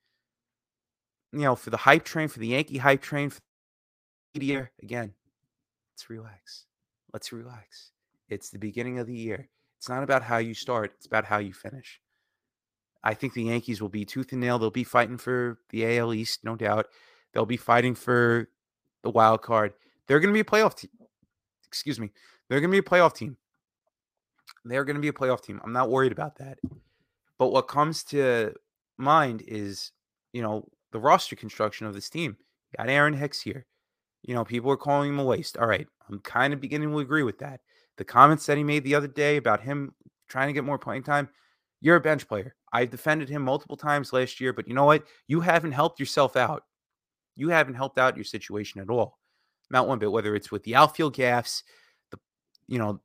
[1.33, 3.41] you know, for the hype train, for the Yankee hype train, for
[4.35, 5.12] the media, again,
[5.93, 6.66] let's relax.
[7.12, 7.93] Let's relax.
[8.29, 9.49] It's the beginning of the year.
[9.83, 12.01] It's not about how you start, it's about how you finish.
[13.03, 14.57] I think the Yankees will be tooth and nail.
[14.57, 16.87] They'll be fighting for the AL East, no doubt.
[17.35, 18.49] They'll be fighting for
[19.03, 19.74] the wild card.
[20.07, 20.93] They're going to be a playoff team.
[21.66, 22.12] Excuse me.
[22.49, 23.37] They're going to be a playoff team.
[24.64, 25.61] They're going to be a playoff team.
[25.64, 26.61] I'm not worried about that.
[27.37, 28.55] But what comes to
[28.99, 29.91] mind is,
[30.33, 32.37] you know, the roster construction of this team.
[32.70, 33.66] You got Aaron Hicks here.
[34.22, 35.59] You know, people are calling him a waste.
[35.59, 35.89] All right.
[36.09, 37.62] I'm kind of beginning to agree with that.
[37.99, 39.95] The comments that he made the other day about him
[40.28, 41.28] trying to get more playing time,
[41.80, 42.55] you're a bench player.
[42.72, 45.05] I've defended him multiple times last year, but you know what?
[45.26, 46.64] You haven't helped yourself out.
[47.36, 49.18] You haven't helped out your situation at all.
[49.70, 51.62] Not one bit, whether it's with the outfield gaffs,
[52.11, 52.18] the
[52.68, 53.01] you know,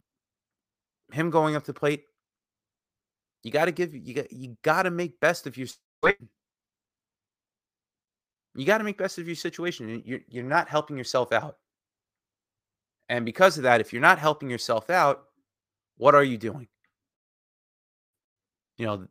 [1.12, 2.04] him going up the plate.
[3.44, 6.30] You got to give you got you got to make best of your situation.
[8.56, 10.02] You got to make best of your situation.
[10.06, 11.58] You're you're not helping yourself out.
[13.10, 15.26] And because of that, if you're not helping yourself out,
[15.98, 16.68] what are you doing?
[18.78, 19.08] You know,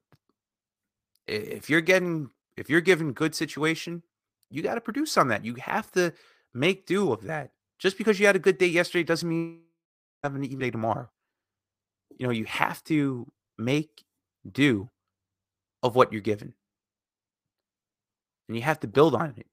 [1.27, 4.03] if you're getting if you're given good situation,
[4.51, 5.45] you got to produce on that.
[5.45, 6.13] You have to
[6.55, 7.51] make do of that.
[7.79, 9.61] Just because you had a good day yesterday doesn't mean
[10.23, 11.11] have an even day tomorrow.
[12.19, 14.05] You know, you have to make
[14.51, 14.89] do
[15.83, 16.55] of what you're given.
[18.49, 19.47] And you have to build on it.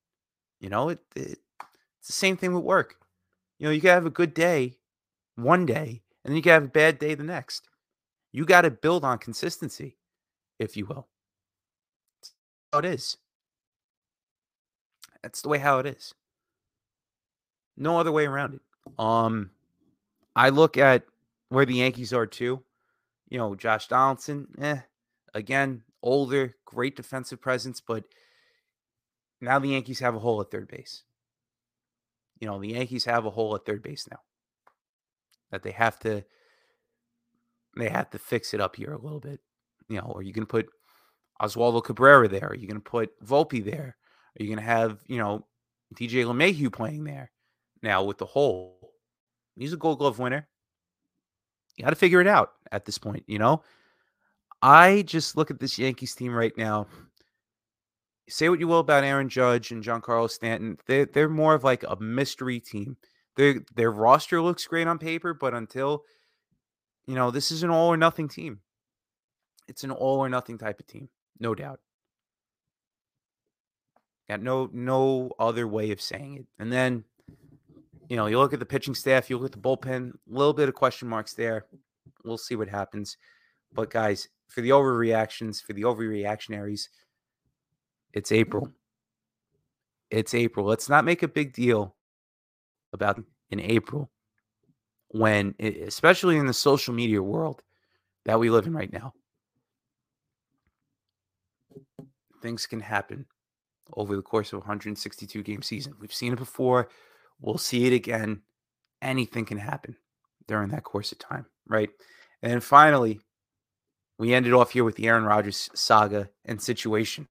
[0.61, 1.39] You know, it, it
[1.99, 2.95] it's the same thing with work.
[3.63, 4.75] You know, you can have a good day
[5.35, 7.69] one day, and then you can have a bad day the next.
[8.33, 9.95] You got to build on consistency,
[10.59, 11.07] if you will.
[12.19, 12.33] That's
[12.73, 13.15] how it is.
[15.21, 16.13] That's the way how it is.
[17.77, 18.61] No other way around it.
[18.99, 19.51] Um,
[20.35, 21.05] I look at
[21.47, 22.61] where the Yankees are too.
[23.29, 24.79] You know, Josh Donaldson, eh,
[25.33, 28.03] again, older, great defensive presence, but
[29.39, 31.03] now the Yankees have a hole at third base
[32.43, 34.19] you know, the Yankees have a hole at third base now
[35.49, 36.25] that they have to
[37.77, 39.39] they have to fix it up here a little bit.
[39.87, 40.67] You know, are you going to put
[41.41, 42.49] Oswaldo Cabrera there?
[42.49, 43.95] Are you going to put Volpe there?
[44.37, 45.47] Are you going to have, you know,
[45.95, 47.31] DJ LeMahieu playing there
[47.81, 48.91] now with the hole?
[49.55, 50.45] He's a gold glove winner.
[51.77, 53.63] You got to figure it out at this point, you know?
[54.61, 56.87] I just look at this Yankees team right now
[58.29, 61.83] say what you will about Aaron Judge and Giancarlo Stanton, they're they're more of like
[61.83, 62.97] a mystery team.
[63.35, 66.03] Their their roster looks great on paper, but until
[67.05, 68.59] you know, this is an all or nothing team.
[69.67, 71.09] It's an all or nothing type of team,
[71.39, 71.79] no doubt.
[74.29, 76.45] Got no no other way of saying it.
[76.59, 77.03] And then,
[78.07, 80.53] you know, you look at the pitching staff, you look at the bullpen, a little
[80.53, 81.65] bit of question marks there.
[82.23, 83.17] We'll see what happens.
[83.73, 86.87] But guys, for the overreactions, for the overreactionaries,
[88.13, 88.71] it's April.
[90.09, 90.65] It's April.
[90.65, 91.95] Let's not make a big deal
[92.93, 94.11] about in April
[95.09, 97.61] when, especially in the social media world
[98.25, 99.13] that we live in right now.
[102.43, 103.25] things can happen
[103.95, 105.95] over the course of a 162 game season.
[105.99, 106.89] We've seen it before.
[107.41, 108.41] We'll see it again.
[109.01, 109.95] Anything can happen
[110.47, 111.89] during that course of time, right?
[112.43, 113.21] And then finally,
[114.19, 117.27] we ended off here with the Aaron Rodgers saga and situation.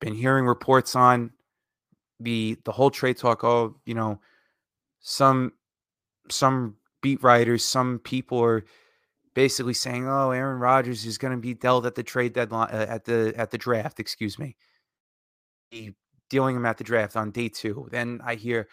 [0.00, 1.32] Been hearing reports on
[2.20, 3.44] the the whole trade talk.
[3.44, 4.20] Oh, you know,
[5.00, 5.52] some
[6.30, 8.64] some beat writers, some people are
[9.34, 12.86] basically saying, "Oh, Aaron Rodgers is going to be dealt at the trade deadline uh,
[12.88, 14.56] at the at the draft." Excuse me,
[16.30, 17.88] dealing him at the draft on day two.
[17.90, 18.68] Then I hear,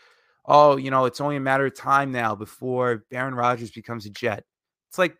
[0.46, 4.10] "Oh, you know, it's only a matter of time now before Aaron Rodgers becomes a
[4.10, 4.44] Jet."
[4.90, 5.18] It's like,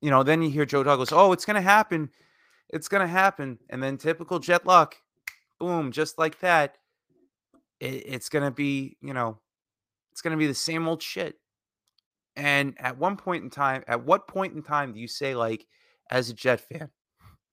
[0.00, 2.10] you know, then you hear Joe Douglas, "Oh, it's going to happen,
[2.72, 4.96] it's going to happen," and then typical Jet luck,
[5.60, 6.76] boom, just like that.
[7.80, 9.38] It, it's going to be, you know,
[10.10, 11.36] it's going to be the same old shit.
[12.34, 15.66] And at one point in time, at what point in time do you say, like,
[16.10, 16.88] as a Jet fan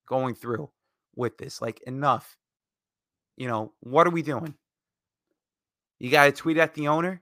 [0.08, 0.70] going through
[1.16, 2.38] with this, like, enough?
[3.36, 4.54] You know, what are we doing?
[6.00, 7.22] You got to tweet at the owner?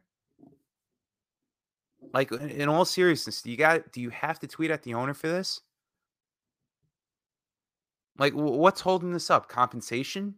[2.14, 5.14] Like, in all seriousness, do you got, do you have to tweet at the owner
[5.14, 5.62] for this?
[8.18, 9.47] Like, what's holding this up?
[9.47, 10.36] Compensation?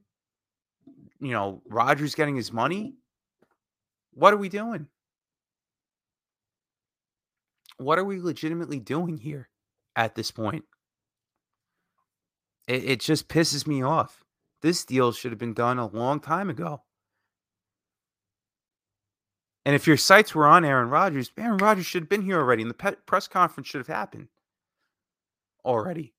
[1.20, 2.96] You know, Rodgers getting his money?
[4.14, 4.88] What are we doing?
[7.80, 9.50] what are we legitimately doing here
[9.96, 10.66] at this point?
[12.68, 14.24] It, it just pisses me off.
[14.62, 16.84] This deal should have been done a long time ago.
[19.66, 22.64] And if your sights were on Aaron Rodgers, Aaron Rodgers should have been here already,
[22.64, 24.28] and the pe- press conference should have happened
[25.64, 26.14] already.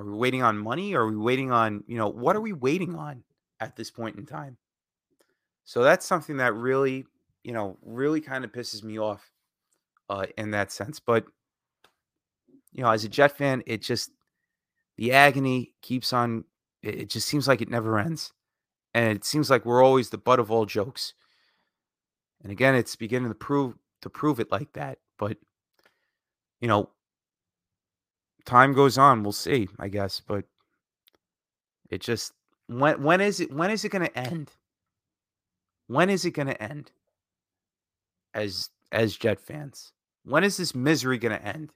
[0.00, 0.94] Are we waiting on money?
[0.94, 3.22] Are we waiting on, you know, what are we waiting on
[3.60, 4.56] at this point in time?
[5.64, 7.04] So that's something that really,
[7.44, 9.30] you know, really kind of pisses me off
[10.08, 11.00] uh, in that sense.
[11.00, 11.26] But
[12.72, 14.10] you know, as a Jet fan, it just
[14.96, 16.44] the agony keeps on.
[16.82, 18.32] It just seems like it never ends,
[18.94, 21.12] and it seems like we're always the butt of all jokes.
[22.42, 24.96] And again, it's beginning to prove to prove it like that.
[25.18, 25.36] But
[26.58, 26.88] you know,
[28.44, 29.22] time goes on.
[29.22, 30.20] We'll see, I guess.
[30.20, 30.44] But
[31.90, 32.32] it just
[32.66, 34.50] when when is it when is it going to end?
[35.88, 36.92] When is it going to end?
[38.34, 39.92] As as Jet fans.
[40.24, 41.72] When is this misery going to end?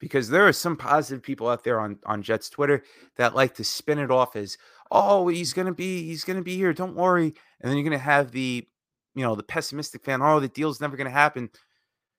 [0.00, 2.82] Because there are some positive people out there on, on Jets Twitter
[3.16, 4.58] that like to spin it off as,
[4.90, 6.74] oh, he's gonna be he's gonna be here.
[6.74, 7.32] Don't worry.
[7.60, 8.66] And then you're gonna have the,
[9.14, 11.48] you know, the pessimistic fan, oh, the deal's never gonna happen.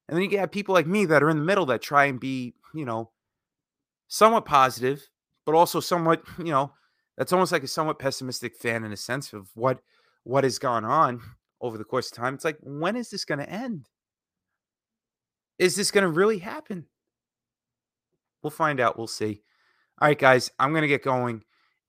[0.07, 2.19] And then you get people like me that are in the middle that try and
[2.19, 3.11] be, you know,
[4.07, 5.07] somewhat positive,
[5.45, 6.71] but also somewhat, you know,
[7.17, 9.79] that's almost like a somewhat pessimistic fan in a sense of what
[10.23, 11.21] what has gone on
[11.61, 12.33] over the course of time.
[12.33, 13.87] It's like, when is this going to end?
[15.59, 16.87] Is this going to really happen?
[18.41, 18.97] We'll find out.
[18.97, 19.43] We'll see.
[20.01, 21.43] All right, guys, I'm going to get going.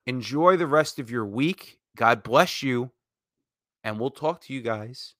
[0.06, 1.78] Enjoy the rest of your week.
[1.96, 2.92] God bless you.
[3.82, 5.14] And we'll talk to you guys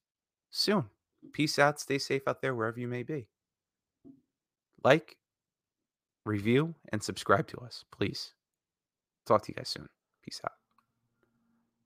[0.51, 0.85] soon.
[1.33, 1.81] Peace out.
[1.81, 3.29] Stay safe out there wherever you may be.
[4.85, 5.17] Like,
[6.25, 8.33] review, and subscribe to us, please.
[9.27, 9.89] Talk to you guys soon.
[10.25, 10.53] Peace out.